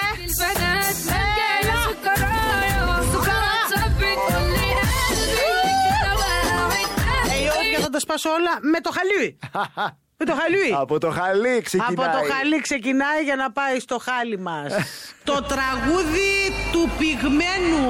Ε, 7.43 7.59
όποια 7.61 7.79
θα 7.81 7.91
τα 7.91 8.01
σπάσω 8.01 8.31
όλα 8.31 8.59
με 8.73 8.81
το 8.81 8.91
χαλί. 8.93 9.39
Με 10.23 10.27
το 10.27 10.35
χαλί. 10.41 10.75
Από 10.81 10.99
το 10.99 11.11
χαλί 11.11 11.61
ξεκινάει. 11.63 11.93
Από 11.93 12.03
το 12.03 12.33
χαλί 12.33 12.61
ξεκινάει 12.61 13.23
για 13.25 13.37
να 13.37 13.51
πάει 13.51 13.81
στο 13.81 13.99
χάλι 13.99 14.39
μας. 14.39 14.73
το 15.31 15.37
τραγούδι 15.53 16.33
του 16.73 16.91
πυγμένου. 16.99 17.87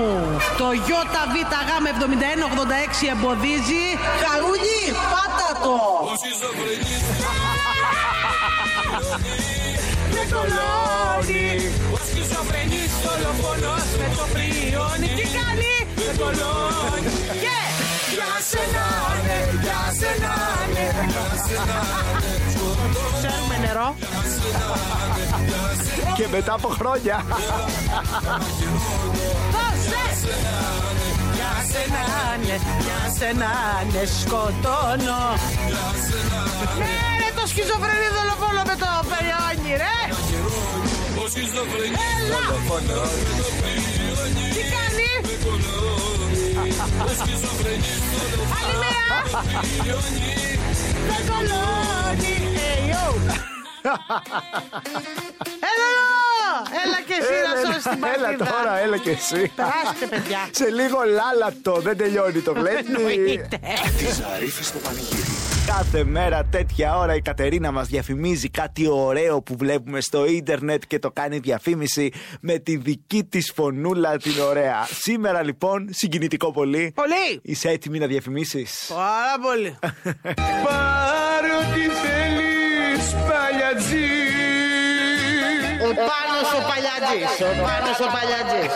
Το 0.58 0.66
ΙΒΓ7186 0.78 3.08
εμποδίζει. 3.12 3.84
Χαρούνι, 4.22 4.80
πάτα 5.12 5.50
το. 5.64 5.76
Με 10.14 10.22
κολόνι. 10.34 11.48
Ο 11.92 11.94
σχιζοφρενής 12.06 12.92
δολοφόνος 13.04 13.84
με 14.00 14.06
το 14.16 14.24
πριόνι. 14.32 15.08
Τι 15.18 15.24
κάνει; 15.38 15.72
Με 15.96 16.08
κολόνι. 16.18 17.10
Και. 17.44 17.59
Για 18.12 18.32
σένα, 18.50 18.86
ναι, 19.24 19.38
για 19.62 19.80
σένα, 19.98 20.32
ναι. 20.74 20.86
Ξέρουμε 23.18 23.56
νερό. 23.66 23.94
Και 26.16 26.26
μετά 26.30 26.52
από 26.52 26.68
χρόνια. 26.68 27.24
Δώσε! 29.54 30.04
Για 31.34 31.52
σένα 31.70 32.02
ναι, 32.46 32.56
για 32.86 33.14
σένα 33.18 33.50
ναι, 33.92 34.04
σκοτώνω. 34.20 35.20
Ναι 36.78 36.94
ρε 37.20 37.30
το 37.40 37.46
σχιζοφρενή 37.46 38.08
δολοφόνο 38.16 38.62
με 38.66 38.76
το 38.82 38.88
περιόνι 39.10 39.76
ρε. 39.76 39.96
Έλα. 42.18 43.99
Τι 44.54 44.62
κάνει; 44.74 45.08
Άλλη 48.58 48.74
μία. 48.82 49.16
Δεν 51.08 51.20
κολώνει. 51.28 52.34
Hey, 52.56 52.80
yo. 52.92 53.04
Έλα 55.70 55.86
εδώ. 55.90 56.08
Έλα 56.84 57.00
και 57.06 57.14
εσύ 57.20 57.34
να 57.46 57.72
σώσεις 57.72 57.82
την 57.82 58.04
έλα 58.14 58.26
παρτίδα. 58.26 58.50
τώρα, 58.50 58.78
έλα 58.78 58.96
και 58.96 59.10
εσύ. 59.10 59.52
Περάστε 59.56 60.06
παιδιά. 60.10 60.48
Σε 60.50 60.70
λίγο 60.70 60.98
λάλατο, 61.04 61.80
δεν 61.80 61.96
τελειώνει 61.96 62.40
το 62.40 62.52
γλέντι. 62.52 62.92
Εννοείται. 62.94 63.60
Τη 63.98 64.04
Ζαρίφη 64.04 64.64
στο 64.64 64.78
πανηγύρι. 64.78 65.39
Κάθε 65.76 66.04
μέρα 66.04 66.44
τέτοια 66.44 66.98
ώρα 66.98 67.14
η 67.14 67.20
Κατερίνα 67.20 67.72
μας 67.72 67.88
διαφημίζει 67.88 68.50
κάτι 68.50 68.88
ωραίο 68.88 69.42
που 69.42 69.56
βλέπουμε 69.58 70.00
στο 70.00 70.26
ίντερνετ 70.26 70.82
και 70.86 70.98
το 70.98 71.10
κάνει 71.10 71.38
διαφήμιση 71.38 72.12
με 72.40 72.58
τη 72.58 72.76
δική 72.76 73.24
της 73.24 73.52
φωνούλα 73.54 74.16
την 74.16 74.40
ωραία. 74.40 74.86
Σήμερα 74.90 75.42
λοιπόν, 75.42 75.88
συγκινητικό 75.90 76.50
πολύ. 76.52 76.92
Πολύ. 76.94 77.40
Είσαι 77.42 77.68
έτοιμη 77.68 77.98
να 77.98 78.06
διαφημίσεις; 78.06 78.90
Πάρα 78.94 79.34
πολύ. 79.42 79.78
Πάρε 80.66 81.52
ό,τι 81.60 81.82
θέλεις 82.02 83.04
παλιατζή 83.28 84.10
Ο 85.86 85.90
Πάνος 86.08 86.50
ο 86.58 86.60
Παλιατζής, 86.70 87.32
ο 87.48 87.52
Πάνος 87.64 88.00
ο 88.06 88.08
Παλιατζής. 88.14 88.72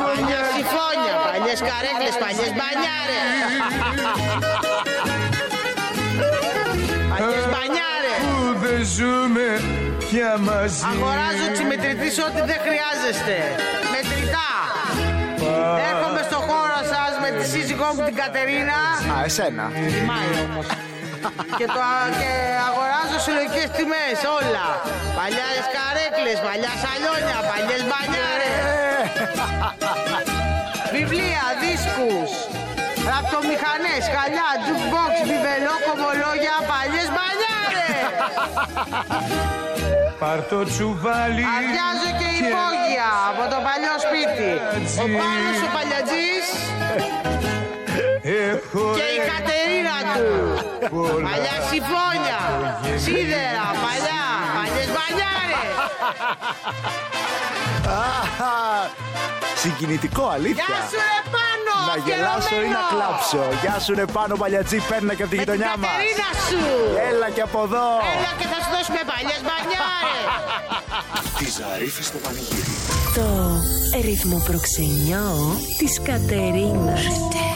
Παλιά 0.00 0.40
συμφώνια, 0.52 1.14
παλιές 1.26 1.60
καρέκλες, 1.68 2.14
παλιές 2.22 2.50
μπανιάρες. 2.56 3.20
Που 8.22 8.32
δεν 8.62 8.80
ζούμε 8.96 9.46
πια 9.98 10.30
μαζί 10.46 10.80
Αγοράζω 10.92 11.46
τσιμετρητής 11.54 12.14
ό,τι 12.26 12.40
δεν 12.50 12.60
χρειάζεστε. 12.66 13.36
Μετρητά. 13.94 14.50
Έρχομαι 15.90 16.22
στο 16.28 16.38
χώρο 16.48 16.78
σας 16.92 17.12
με 17.22 17.28
τη 17.36 17.44
σύζυγό 17.52 17.88
μου 17.94 18.02
την 18.08 18.16
Κατερίνα. 18.22 18.78
Α, 19.12 19.16
εσένα. 19.28 19.64
Μάη 20.08 20.30
όμως. 20.46 20.66
και, 21.58 21.66
το, 21.74 21.82
και 22.20 22.30
αγοράζω 22.68 23.18
συλλογικές 23.24 23.68
τιμές 23.76 24.18
όλα. 24.38 24.66
Παλιές 25.18 25.64
καρέκλες, 25.76 26.38
παλιά 26.46 26.72
σαλόνια, 26.82 27.38
παλιές 27.50 27.82
μπανιάρες. 27.88 28.54
Βιβλία, 30.94 31.44
δίσκους, 31.62 32.30
ραπτομηχανές, 33.14 34.02
χαλιά, 34.14 34.48
jukebox, 34.64 35.12
βιβελό, 35.30 35.74
κομμολόγια, 35.86 36.56
παλιές 36.70 37.08
μπανιάρες. 37.14 38.00
Πάρ' 40.22 40.42
το 40.50 40.60
τσουβάλι 40.70 41.44
Αδειάζω 41.56 42.10
και 42.20 42.28
υπόγεια 42.40 43.10
από 43.30 43.42
το 43.52 43.58
παλιό 43.66 43.94
σπίτι. 44.04 44.50
Ο 45.02 45.04
Πάνος 45.18 45.58
ο 45.66 45.68
Παλιατζής 45.76 46.46
Έχω 48.50 48.84
και 48.98 49.06
η 49.16 49.18
Κατερίνα 49.32 49.96
του. 50.14 50.28
Παλιά 51.26 51.56
συμφώνια, 51.70 52.40
σίδερα, 53.04 53.66
παλιά, 53.84 54.22
παλιές 54.56 54.88
μπανιάρες. 54.94 55.66
Αχα, 58.20 58.56
Συγκινητικό, 59.62 60.24
αλήθεια. 60.36 60.64
Γεια 60.68 60.80
σου 60.90 60.98
ρε 61.08 61.18
Πάνο, 61.32 61.41
Να 61.88 61.94
γελάσω 62.06 62.56
ή 62.66 62.68
να 62.74 62.78
αφιερωμένο. 62.80 62.90
κλάψω. 62.92 63.42
Γεια 63.62 63.76
σου 63.84 63.92
ρε 64.00 64.06
πάνω 64.16 64.32
παλιατζή, 64.42 64.78
παίρνα 64.90 65.12
και 65.16 65.22
από 65.26 65.30
τη 65.32 65.36
Με 65.40 65.44
την 65.44 65.54
γειτονιά 65.54 65.72
μας. 65.82 65.90
Κατερίνα 65.90 66.28
σου. 66.48 66.60
Έλα 67.08 67.28
και 67.36 67.42
από 67.48 67.58
εδώ. 67.66 67.86
Έλα 68.14 68.32
και 68.40 68.46
θα 68.52 68.58
σου 68.62 68.70
δώσουμε 68.76 69.00
παλιές 69.12 69.40
μπανιάρες. 69.46 70.26
Τη 71.38 71.46
Ζαρίφη 71.58 72.02
στο 72.10 72.18
πανηγύρι. 72.24 72.74
Το 73.18 73.26
ρυθμό 74.08 74.38
προξενιό 74.48 75.26
της 75.78 75.92
Κατερίνας. 76.08 77.02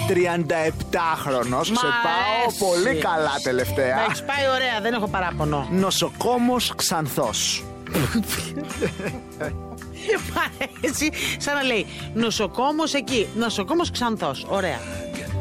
37χρονος, 0.09 1.66
Μ' 1.71 1.80
σε 1.85 1.90
πάω 2.06 2.30
αρέσει. 2.42 2.59
πολύ 2.66 2.95
καλά 3.09 3.33
τελευταία. 3.42 3.97
Με 3.97 4.02
έχεις 4.09 4.23
πάει 4.25 4.45
ωραία, 4.54 4.76
δεν 4.83 4.92
έχω 4.95 5.06
παράπονο. 5.09 5.66
Νοσοκόμος 5.71 6.73
Ξανθός. 6.76 7.64
Μ' 10.34 10.38
αρέσει, 10.82 11.10
σαν 11.38 11.54
να 11.54 11.62
λέει 11.62 11.86
νοσοκόμος 12.14 12.94
εκεί, 12.94 13.26
νοσοκόμος 13.36 13.90
Ξανθός. 13.90 14.46
Ωραία. 14.48 14.78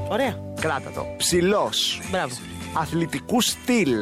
Ωραία. 0.10 0.40
Κράτα 0.62 0.90
το. 0.92 1.06
Ψηλός. 1.18 2.02
Μπράβο. 2.12 2.36
Αθλητικού 2.74 3.42
στυλ. 3.42 3.94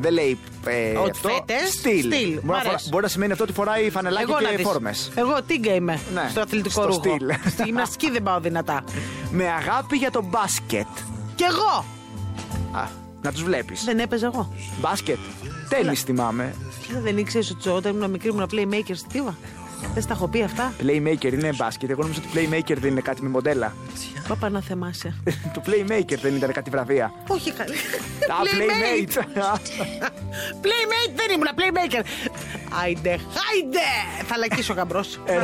Δεν 0.00 0.12
λέει 0.12 0.38
ε, 0.66 0.90
αυτό. 0.90 1.28
Outfitες, 1.28 1.68
Στυλ. 1.78 1.98
στυλ. 2.12 2.28
Μπορεί, 2.28 2.40
Μ' 2.42 2.46
να 2.46 2.56
φορά- 2.56 2.68
αρέσει. 2.68 2.88
μπορεί 2.88 3.02
να 3.02 3.08
σημαίνει 3.08 3.32
αυτό 3.32 3.44
ότι 3.44 3.52
φοράει 3.52 3.90
φανελάκι 3.90 4.30
Εγώ 4.30 4.40
να 4.40 4.48
και 4.48 4.56
δεις. 4.56 4.66
φόρμες. 4.66 5.10
Εγώ 5.14 5.42
τίγκα 5.46 5.74
είμαι 5.74 6.00
Ναι, 6.14 6.26
στο 6.30 6.40
αθλητικό 6.40 6.70
στο 6.82 6.86
ρούχο. 6.86 7.00
στυλ. 7.00 7.50
Στη 7.50 7.62
γυμναστική 7.64 8.10
δεν 8.10 8.22
πάω 8.22 8.40
δυνατά. 8.40 8.84
Με 9.30 9.44
αγάπη 9.48 9.96
για 9.96 10.10
το 10.10 10.22
μπάσκετ. 10.24 10.86
Κι 11.34 11.42
εγώ. 11.44 11.84
Α, 12.78 12.88
να 13.22 13.32
τους 13.32 13.42
βλέπεις. 13.42 13.84
Δεν 13.84 13.98
έπαιζα 13.98 14.26
εγώ. 14.34 14.52
Μπάσκετ. 14.80 15.18
Τένις 15.68 16.02
θυμάμαι. 16.02 16.54
Δεν 17.02 17.18
ήξερες 17.18 17.50
ότι 17.50 17.68
όταν 17.68 17.96
ήμουν 17.96 18.10
μικρή 18.10 18.28
ήμουν 18.28 18.46
playmaker 18.52 18.92
στη 18.94 19.08
Τίβα. 19.08 19.36
Δεν 19.94 20.02
στα 20.02 20.12
έχω 20.12 20.28
πει 20.28 20.42
αυτά; 20.42 20.72
Playmaker 20.82 21.32
είναι 21.32 21.52
μπάσκετ. 21.56 21.90
Εγώ 21.90 22.02
νομίζω 22.02 22.20
ότι 22.24 22.38
Playmaker 22.38 22.76
δεν 22.76 22.90
είναι 22.90 23.00
κάτι 23.00 23.22
με 23.22 23.28
μοντέλα. 23.28 23.72
Πάπα 24.28 24.48
να 24.48 24.60
θεμάσαι. 24.60 25.14
το 25.54 25.62
Playmaker 25.66 26.18
δεν 26.20 26.36
ήταν 26.36 26.52
κάτι 26.52 26.70
βραβεία. 26.70 27.12
Όχι 27.28 27.52
καλή. 27.52 27.72
Α, 27.72 27.76
Playmate. 28.44 29.18
Playmate 30.62 31.12
δεν 31.18 31.30
ήμουν, 31.34 31.48
playmaker. 31.56 32.02
Άιντε, 32.82 33.10
άιντε. 33.10 33.88
Θα 34.26 34.36
λακίσω 34.36 34.72
γαμπρός. 34.72 35.20
Ε. 35.26 35.38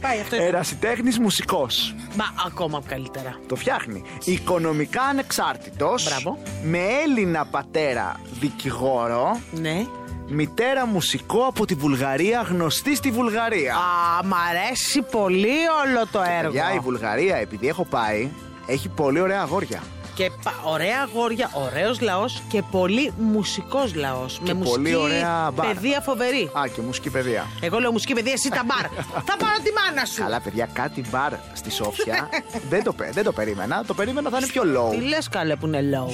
Πάει 0.00 0.20
αυτό. 0.20 0.36
είναι. 0.36 0.44
Ερασιτέχνης 0.44 1.18
μουσικός. 1.18 1.94
Μα 2.16 2.24
ακόμα 2.46 2.82
καλύτερα. 2.88 3.40
Το 3.48 3.56
φτιάχνει. 3.56 4.02
Οικονομικά 4.24 5.02
ανεξάρτητος. 5.02 6.04
Μπράβο. 6.04 6.38
Με 6.62 6.78
Έλληνα 7.04 7.44
πατέρα 7.44 8.20
δικηγόρο. 8.40 9.40
Ναι. 9.52 9.86
Μητέρα 10.28 10.86
μουσικό 10.86 11.44
από 11.46 11.66
τη 11.66 11.74
Βουλγαρία, 11.74 12.40
γνωστή 12.40 12.96
στη 12.96 13.10
Βουλγαρία. 13.10 13.74
Α, 13.74 14.24
μ' 14.24 14.34
αρέσει 14.34 15.02
πολύ 15.02 15.56
όλο 15.84 16.06
το 16.12 16.22
έργο. 16.38 16.50
Για 16.52 16.74
η 16.74 16.78
Βουλγαρία, 16.78 17.36
επειδή 17.36 17.68
έχω 17.68 17.84
πάει, 17.84 18.28
έχει 18.66 18.88
πολύ 18.88 19.20
ωραία 19.20 19.40
αγόρια. 19.40 19.82
Και 20.14 20.30
πα- 20.42 20.52
ωραία 20.64 21.00
αγόρια, 21.08 21.50
ωραίος 21.52 22.00
λαός 22.00 22.42
και 22.48 22.62
πολύ 22.70 23.12
μουσικός 23.18 23.94
λαός. 23.94 24.38
Με 24.40 24.46
Και 24.46 24.54
μουσική 24.54 24.74
πολύ 24.74 24.94
ωραία 24.94 25.50
μπαρ. 25.54 25.66
παιδεία 25.66 26.00
φοβερή. 26.00 26.42
Α, 26.52 26.62
και 26.74 26.80
μουσική 26.80 27.10
παιδεία. 27.10 27.46
Εγώ 27.60 27.78
λέω 27.78 27.92
μουσική 27.92 28.12
παιδεία, 28.14 28.32
εσύ 28.32 28.48
τα 28.50 28.62
μπαρ. 28.64 28.90
Θα 29.28 29.36
πάρω 29.36 29.56
τη 29.64 29.70
μάνα 29.72 30.04
σου. 30.06 30.22
Καλά, 30.22 30.40
παιδιά, 30.40 30.68
κάτι 30.72 31.04
μπαρ 31.10 31.32
στη 31.52 31.70
Σόφια. 31.70 32.28
δεν, 32.68 32.82
το, 32.82 32.92
πε- 32.92 33.12
δεν 33.12 33.24
το 33.24 33.32
περίμενα. 33.32 33.84
Το 33.86 33.94
περίμενα 33.94 34.30
θα 34.30 34.36
είναι 34.36 34.46
πιο 34.46 34.62
low. 34.62 34.90
Τι 34.90 35.00
λες 35.08 35.28
καλέ 35.28 35.56
που 35.56 35.66
είναι 35.66 35.80
low; 35.92 36.12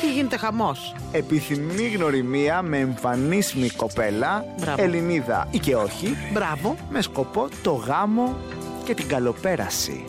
Τι 0.00 0.12
γίνεται 0.12 0.36
χαμός; 0.36 0.94
Επιθυμεί 1.12 1.86
γνωριμία 1.88 2.62
με 2.62 2.78
εμφανίσιμη 2.78 3.68
κοπέλα, 3.70 4.44
Μπράβο. 4.60 4.82
Ελληνίδα 4.82 5.48
ή 5.50 5.58
και 5.58 5.76
όχι, 5.76 6.16
Μπράβο. 6.32 6.76
με 6.90 7.02
σκοπό 7.02 7.48
το 7.62 7.72
γάμο 7.72 8.36
και 8.84 8.94
την 8.94 9.08
καλοπέραση. 9.08 10.04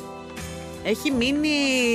Έχει 0.84 1.12
μείνει. 1.12 1.50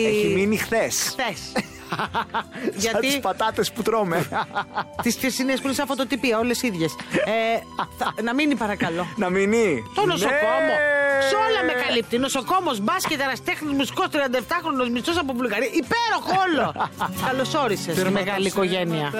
Έχει 0.07 0.33
μείνει 0.35 0.57
χθες. 0.57 1.17
Χθες. 1.19 1.39
Σαν 1.95 2.73
τις 2.73 2.83
Γιατί 2.83 3.19
πατάτες 3.21 3.73
που 3.73 3.83
τρώμε. 3.83 4.29
τις 5.03 5.15
χθεσινέ 5.15 5.53
που 5.55 5.61
είναι 5.65 5.73
σαν 5.73 5.87
φωτοτυπία, 5.87 6.39
όλες 6.39 6.63
ίδιες. 6.63 6.95
Ε, 7.25 7.59
θα- 7.99 8.15
να 8.23 8.35
μείνει 8.35 8.55
παρακαλώ. 8.55 9.07
Να 9.17 9.31
μείνει. 9.31 9.83
Το 9.95 10.07
νοσοκόμο. 10.07 10.67
Ναι. 10.67 11.29
Σε 11.29 11.35
όλα 11.35 11.63
με 11.67 11.73
καλύπτει. 11.87 12.19
Νοσοκόμος, 12.19 12.81
μπάσκετ, 12.81 13.21
εραστέχνης, 13.21 13.73
μουσικός, 13.73 14.07
37χρονο, 14.13 14.91
μισθός 14.93 15.19
από 15.19 15.33
Βουλγαρία. 15.33 15.69
Υπέροχο 15.69 16.43
όλο. 16.49 16.91
Καλώ 17.27 17.63
όρισε 17.65 17.93
στη 17.95 18.11
μεγάλη 18.11 18.47
οικογένεια. 18.47 19.13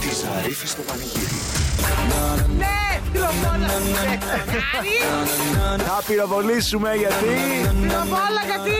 Της 0.00 0.16
Ζαρίφη 0.18 0.66
στο 0.66 0.82
πανηγύρι. 0.82 1.55
Ναι, 2.58 3.00
πυροβόλα. 3.12 3.66
Κάνει. 4.72 5.78
Θα 5.86 6.02
πυροβολήσουμε 6.06 6.94
γιατί. 6.94 7.26
Πυροβόλα 7.82 8.42
γιατί. 8.46 8.76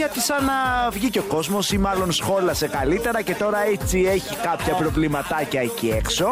Γιατί 0.00 0.20
σαν 0.20 0.44
να 0.44 0.90
βγήκε 0.90 1.18
ο 1.18 1.22
κόσμος 1.22 1.72
ή 1.72 1.78
μάλλον 1.78 2.12
σχόλασε 2.12 2.68
καλύτερα 2.68 3.22
και 3.22 3.34
τώρα 3.34 3.58
έτσι 3.66 4.08
έχει 4.12 4.36
κάποια 4.36 4.74
προβληματάκια 4.74 5.60
εκεί 5.60 5.88
έξω. 5.96 6.26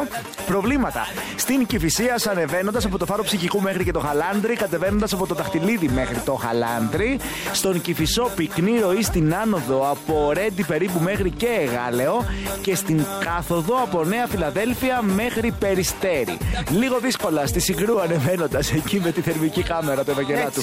Προβλήματα. 0.46 1.06
Στην 1.36 1.66
Κυφυσία 1.66 2.20
ανεβαίνοντας 2.30 2.84
από 2.84 2.98
το 2.98 3.06
φάρο 3.06 3.22
ψυχικού 3.22 3.60
μέχρι 3.60 3.84
και 3.84 3.92
το 3.92 4.00
Χαλάνδρι, 4.00 4.54
κατεβαίνοντας 4.56 5.12
από 5.12 5.26
το 5.26 5.34
Δαχτυλίδι 5.34 5.88
μέχρι 5.88 6.18
το 6.18 6.34
Χαλάνδρι. 6.34 7.18
Στον 7.52 7.80
Κυφισό 7.80 8.30
πυκνή 8.36 8.78
ροή 8.80 9.02
στην 9.02 9.34
άνοδο 9.34 9.90
από 9.90 10.32
Ρέντι 10.32 10.64
περίπου 10.64 11.00
μέχρι 11.00 11.30
και 11.30 11.48
Εγάλεο. 11.60 12.24
Και 12.62 12.74
στην 12.74 13.04
κάθοδο 13.24 13.82
από 13.82 14.04
Νέα 14.04 14.26
Φιλαδέλφια 14.26 15.02
μέχρι 15.02 15.50
Περιστέρι. 15.58 16.38
Λίγο 16.70 16.98
δύσκολα 16.98 17.46
στη 17.46 17.60
Συγκρού 17.60 18.00
ανεβαίνοντας 18.00 18.72
εκεί 18.72 19.00
με 19.04 19.12
τη 19.12 19.20
θερμική 19.20 19.62
κάμερα 19.62 20.04
του 20.04 20.10
Ευαγγελάτου 20.10 20.62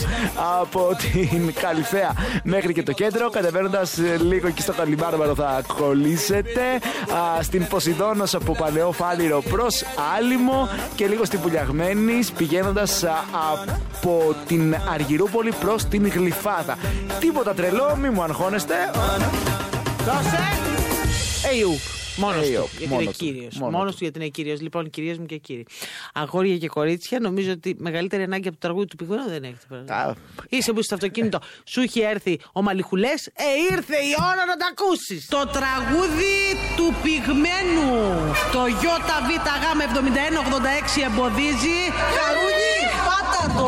από 0.62 0.96
την 1.02 1.54
Καλυθέα 1.62 2.13
μέχρι 2.44 2.74
και 2.74 2.84
το 2.84 2.94
κέντρο. 2.95 3.29
Κατεβαίνοντας 3.29 3.97
λίγο 4.29 4.47
εκεί 4.47 4.62
στο 4.62 4.73
Καλιμάρμαρο 4.73 5.36
θα 5.36 5.62
κολλήσετε. 5.77 6.62
Α, 7.13 7.41
στην 7.41 7.67
Ποσειδώνα 7.67 8.27
από 8.34 8.55
Παλαιό 8.55 8.91
Φάληρο 8.91 9.41
προς 9.41 9.84
Άλυμο 10.17 10.69
και 10.95 11.08
λίγο 11.08 11.25
στην 11.25 11.39
Πουλιαγμένης 11.41 12.31
πηγαίνοντας 12.31 13.03
από 13.51 14.36
την 14.47 14.75
Αργυρούπολη 14.93 15.53
προς 15.60 15.84
την 15.86 16.08
Γλυφάδα. 16.08 16.77
Τίποτα 17.19 17.53
τρελό, 17.53 17.95
μη 18.01 18.10
μου 18.10 18.23
αγχώνεστε. 18.23 18.75
Δώσε. 20.05 20.39
Εϊού. 21.51 21.94
Μόνος 22.17 22.47
Hey, 22.47 22.54
του. 22.56 22.63
up. 22.63 22.67
Γιατί 22.78 22.88
Μόνος 22.88 23.04
είναι 23.04 23.12
του. 23.12 23.17
κύριος. 23.17 23.56
Μόνος 23.58 23.73
Μόνος 23.75 23.91
του. 23.91 23.97
του 23.97 24.04
γιατί 24.04 24.19
είναι 24.19 24.28
κύριος. 24.28 24.62
Λοιπόν, 24.62 24.89
κυρίες 24.89 25.17
μου 25.17 25.25
και 25.25 25.38
κύριοι. 25.38 25.65
Αγόρια 26.13 26.58
και 26.58 26.67
κορίτσια, 26.67 27.19
νομίζω 27.19 27.51
ότι 27.51 27.75
μεγαλύτερη 27.80 28.23
ανάγκη 28.23 28.47
από 28.47 28.58
το 28.58 28.67
τραγούδι 28.67 28.88
του 28.88 28.95
πηγούνου 28.95 29.28
δεν 29.30 29.43
έχετε. 29.43 29.93
Α. 29.93 30.13
Είσαι 30.49 30.73
που 30.73 30.82
στο 30.84 30.95
αυτοκίνητο 30.95 31.39
σου 31.65 31.82
έχει 31.82 31.99
έρθει 31.99 32.39
ο 32.54 32.62
Μαλιχουλές. 32.62 33.25
Ε, 33.28 33.32
ήρθε 33.71 33.95
η 33.95 34.15
ώρα 34.32 34.45
να 34.45 34.56
τα 34.58 34.67
ακούσεις. 34.71 35.28
Το 35.28 35.38
τραγούδι 35.58 36.38
του 36.75 36.93
πυγμένου. 37.04 37.91
Το 38.51 38.65
ΙΒΓ7186 38.65 41.01
εμποδίζει. 41.08 41.80
Χαρούνι, 42.17 42.75
πάτα 43.08 43.60
το. 43.60 43.67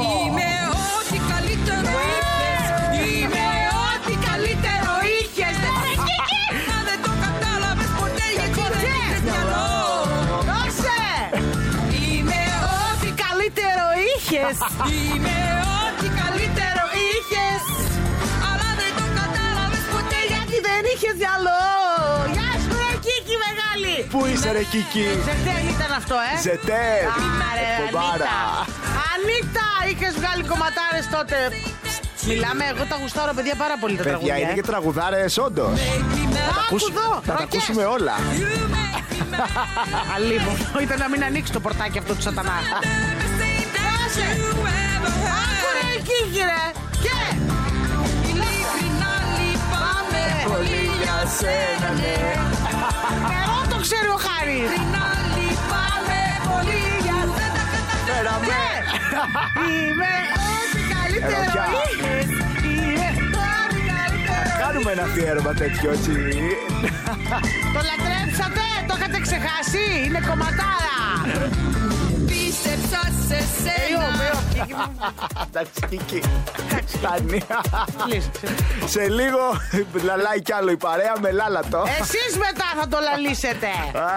Είμαι 14.47 15.37
ό,τι 15.83 16.07
καλύτερο 16.21 16.83
είχες 17.07 17.63
Αλλά 18.49 18.69
δεν 18.81 18.91
το 18.99 19.05
κατάλαβες 19.19 19.83
ποτέ 19.93 20.19
γιατί 20.31 20.33
Γιατί 20.33 20.55
δεν 20.69 20.81
είχες 20.93 21.15
μυαλό 21.23 21.61
Γεια 22.35 22.49
σου 22.63 22.71
ρε 22.83 22.91
Κίκη 23.05 23.35
μεγάλη 23.47 23.95
Πού 24.13 24.19
είσαι 24.31 24.49
ρε 24.57 24.63
Κίκη; 24.73 25.05
Ζετέλ 25.27 25.63
ήταν 25.75 25.91
αυτό 26.01 26.15
ε 26.29 26.33
Ζετέρ. 26.47 27.01
Άρε, 27.49 27.69
Φοβάρα. 27.79 28.13
Ανίτα. 28.13 28.35
Ανίτα, 29.13 29.67
είχες 29.91 30.13
βγάλει 30.19 30.43
κομματάρες 30.51 31.05
τότε. 31.15 31.37
Μιλάμε, 32.29 32.63
εγώ 32.73 32.83
τα 32.91 32.95
γουστάρω, 33.01 33.31
παιδιά, 33.37 33.55
πάρα 33.63 33.75
πολύ 33.81 33.95
τα 33.95 34.03
Παιδιά, 34.03 34.11
τραγούδια. 34.17 34.37
είναι 34.41 34.51
ε. 34.55 34.59
και 34.59 34.65
τραγουδάρες 34.71 35.33
όντως. 35.47 35.75
Άκου 36.61 36.77
εδώ, 36.91 37.07
Θα 37.27 37.31
τα 37.31 37.39
ροκές. 37.39 37.43
ακούσουμε 37.43 37.83
όλα. 37.95 38.15
Αλίμονο, 40.15 40.79
ήταν 40.85 40.97
να 41.03 41.07
μην 41.09 41.21
ανοίξει 41.23 41.51
το 41.51 41.59
πορτάκι 41.59 41.97
αυτό 41.97 42.13
του 42.17 42.21
σατανά. 42.21 42.57
Άσε. 44.17 44.29
Άκου 45.41 45.69
ρε, 45.77 45.89
Κίκη, 46.07 46.41
ρε. 46.51 46.63
Και. 47.03 47.19
Ειλικρινά 48.29 49.13
λυπάμαι 49.37 50.23
πολύ 50.49 50.83
για 51.03 51.17
σένα 51.37 51.89
ναι 51.99 52.15
Εγώ 53.43 53.57
το 53.71 53.77
ξέρει 53.85 54.09
ο 54.17 54.19
Χάρης. 54.25 54.55
Ειλικρινά 54.69 55.05
λυπάμαι 55.35 56.21
πολύ 56.49 56.83
για 57.05 57.19
σένα 57.35 57.63
Φέραμε. 58.07 58.61
Είμαι 59.69 60.11
ό,τι 60.49 60.79
καλύτερο 60.93 61.41
Ερωτιά. 61.41 61.65
είχες. 61.89 62.27
Είμαι 62.71 63.07
ό,τι 63.55 63.79
καλύτερο. 63.91 64.49
Κάνουμε 64.63 64.89
ένα 64.95 65.03
αφιέρωμα 65.09 65.53
τέτοιο 65.61 65.89
έτσι. 65.95 66.13
Το 67.75 67.79
λατρέψατε, 67.89 68.65
το 68.87 68.93
είχατε 68.97 69.17
ξεχάσει. 69.25 69.83
Είναι 70.05 70.19
κομματάρα. 70.29 70.95
Πίστεψα 72.27 73.01
σε 73.27 73.35
Εϊό, 73.87 73.99
σένα 74.01 74.23
εϊό, 74.23 74.39
Κίκη 74.53 74.73
μου. 74.73 74.87
Εντάξει, 75.47 75.79
Κίκη. 75.89 76.21
Φτάνει. 76.85 77.39
Λύσε. 78.07 78.29
Σε 78.85 79.07
λίγο 79.09 79.39
λαλάει 80.03 80.41
κι 80.41 80.53
άλλο 80.53 80.71
η 80.71 80.77
παρέα 80.77 81.13
με 81.21 81.31
λάλατο. 81.31 81.83
Εσείς 82.01 82.37
μετά 82.37 82.65
θα 82.79 82.87
το 82.87 82.97
λαλήσετε. 83.09 83.67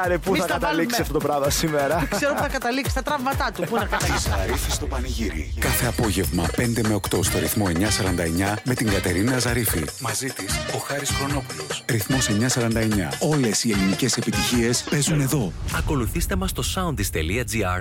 Άρε, 0.04 0.18
πού 0.18 0.28
Εμείς 0.28 0.40
θα 0.40 0.46
τα 0.46 0.52
καταλήξεις 0.52 0.68
βάλουμε. 0.70 0.96
αυτό 1.00 1.12
το 1.12 1.26
πράγμα 1.26 1.50
σήμερα; 1.50 2.06
Ξέρω 2.10 2.34
που 2.34 2.40
θα 2.40 2.48
καταλήξεις 2.48 2.92
στα 2.92 3.02
τραύματά 3.02 3.50
του. 3.54 3.62
Πού 3.62 3.74
να 3.76 3.82
Τη 3.84 3.88
καταλήξεις. 3.90 4.28
Ζαρίφη 4.30 4.70
στο 4.70 4.86
πανηγύρι. 4.86 5.54
Κάθε 5.60 5.86
απόγευμα 5.86 6.44
5 6.56 6.80
με 6.88 6.94
8 6.94 7.18
στο 7.24 7.38
ρυθμό 7.38 7.66
949 7.66 8.54
με 8.64 8.74
την 8.74 8.90
Κατερίνα 8.90 9.38
Ζαρίφη. 9.38 9.84
Μαζί 10.00 10.26
της 10.26 10.58
ο 10.74 10.78
Χάρης 10.78 11.10
Χρονόπουλος. 11.10 11.84
Ρυθμός 11.86 12.28
949. 12.28 13.08
Όλες 13.18 13.64
οι 13.64 13.70
ελληνικές 13.72 14.16
επιτυχίες 14.16 14.84
παίζουν 14.90 15.20
εδώ. 15.20 15.52
Ακολουθήστε 15.76 16.36
μας 16.36 16.50
στο 16.50 16.62
soundis.gr, 16.74 17.80